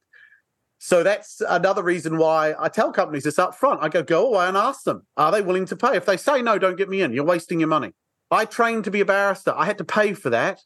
[0.84, 3.84] So that's another reason why I tell companies this up front.
[3.84, 5.96] I go, go away and ask them, are they willing to pay?
[5.96, 7.12] If they say no, don't get me in.
[7.12, 7.92] You're wasting your money.
[8.32, 9.54] I trained to be a barrister.
[9.56, 10.60] I had to pay for that.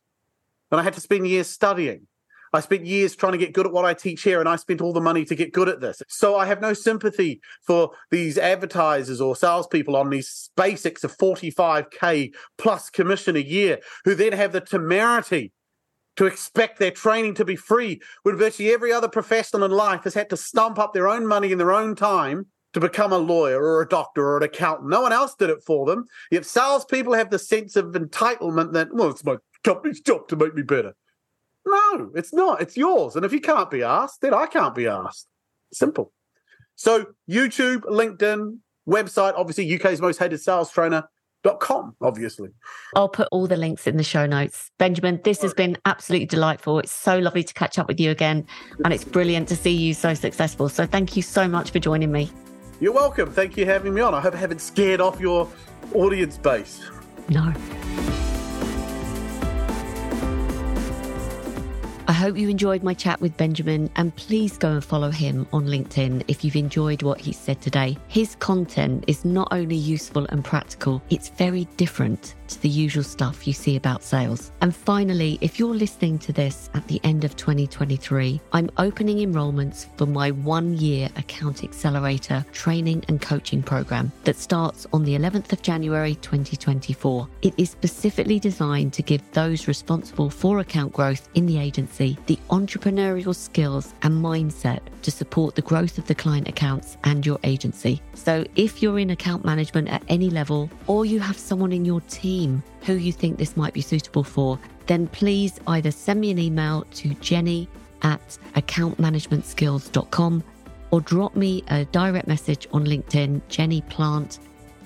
[0.70, 2.06] And I had to spend years studying.
[2.54, 4.80] I spent years trying to get good at what I teach here, and I spent
[4.80, 6.00] all the money to get good at this.
[6.08, 12.32] So I have no sympathy for these advertisers or salespeople on these basics of 45K
[12.56, 15.52] plus commission a year who then have the temerity
[16.16, 20.14] to expect their training to be free when virtually every other professional in life has
[20.14, 23.62] had to stump up their own money in their own time to become a lawyer
[23.62, 24.90] or a doctor or an accountant.
[24.90, 26.06] No one else did it for them.
[26.30, 30.54] Yet salespeople have the sense of entitlement that, well, it's my company's job to make
[30.54, 30.94] me better.
[31.64, 32.60] No, it's not.
[32.60, 33.16] It's yours.
[33.16, 35.26] And if you can't be asked, then I can't be asked.
[35.72, 36.12] Simple.
[36.76, 38.58] So YouTube, LinkedIn,
[38.88, 41.08] website, obviously UK's most hated sales trainer,
[41.54, 42.50] com, obviously.
[42.94, 44.70] I'll put all the links in the show notes.
[44.78, 46.78] Benjamin, this has been absolutely delightful.
[46.78, 48.46] It's so lovely to catch up with you again.
[48.84, 50.68] And it's brilliant to see you so successful.
[50.68, 52.30] So thank you so much for joining me.
[52.80, 53.30] You're welcome.
[53.30, 54.14] Thank you for having me on.
[54.14, 55.48] I hope I haven't scared off your
[55.94, 56.82] audience base.
[57.28, 57.52] No.
[62.08, 65.66] I hope you enjoyed my chat with Benjamin and please go and follow him on
[65.66, 67.98] LinkedIn if you've enjoyed what he said today.
[68.06, 73.46] His content is not only useful and practical, it's very different to the usual stuff
[73.46, 74.52] you see about sales.
[74.60, 79.86] And finally, if you're listening to this at the end of 2023, I'm opening enrollments
[79.96, 85.52] for my one year Account Accelerator training and coaching program that starts on the 11th
[85.52, 87.28] of January 2024.
[87.42, 92.38] It is specifically designed to give those responsible for account growth in the agency the
[92.50, 98.00] entrepreneurial skills and mindset to support the growth of the client accounts and your agency.
[98.14, 102.00] So if you're in account management at any level or you have someone in your
[102.02, 106.30] team team who you think this might be suitable for, then please either send me
[106.30, 107.68] an email to jenny
[108.02, 110.44] at accountmanagementskills.com
[110.90, 114.38] or drop me a direct message on LinkedIn, Jenny Plant,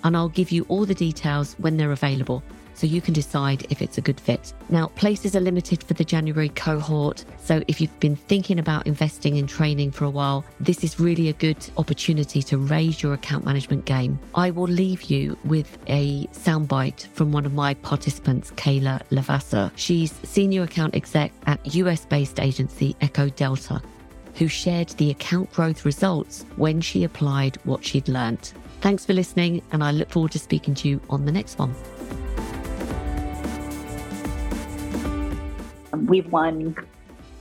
[0.04, 2.42] and I'll give you all the details when they're available
[2.80, 4.54] so you can decide if it's a good fit.
[4.70, 9.36] Now, places are limited for the January cohort, so if you've been thinking about investing
[9.36, 13.44] in training for a while, this is really a good opportunity to raise your account
[13.44, 14.18] management game.
[14.34, 19.70] I will leave you with a soundbite from one of my participants, Kayla Lavassa.
[19.76, 23.82] She's senior account exec at US based agency Echo Delta
[24.36, 28.54] who shared the account growth results when she applied what she'd learnt.
[28.80, 31.74] Thanks for listening, and I look forward to speaking to you on the next one.
[35.92, 36.76] We've won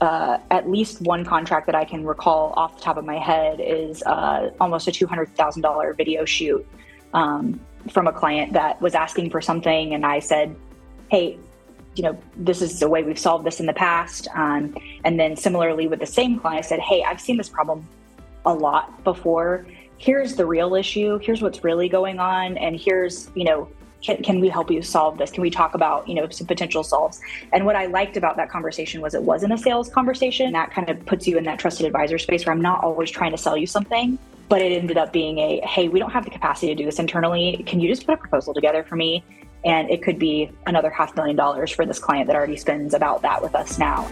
[0.00, 3.60] uh, at least one contract that I can recall off the top of my head
[3.60, 6.66] is uh, almost a $200,000 video shoot
[7.12, 9.94] um, from a client that was asking for something.
[9.94, 10.56] And I said,
[11.10, 11.38] hey,
[11.96, 14.28] you know, this is the way we've solved this in the past.
[14.34, 14.74] Um,
[15.04, 17.86] and then similarly with the same client, I said, hey, I've seen this problem
[18.46, 19.66] a lot before.
[19.98, 21.18] Here's the real issue.
[21.18, 22.56] Here's what's really going on.
[22.56, 23.68] And here's, you know,
[24.02, 25.30] can, can we help you solve this?
[25.30, 27.20] Can we talk about, you know, some potential solves?
[27.52, 30.52] And what I liked about that conversation was it wasn't a sales conversation.
[30.52, 33.32] That kind of puts you in that trusted advisor space where I'm not always trying
[33.32, 36.30] to sell you something, but it ended up being a, hey, we don't have the
[36.30, 37.62] capacity to do this internally.
[37.66, 39.22] Can you just put a proposal together for me?
[39.64, 43.22] And it could be another half million dollars for this client that already spends about
[43.22, 44.10] that with us now.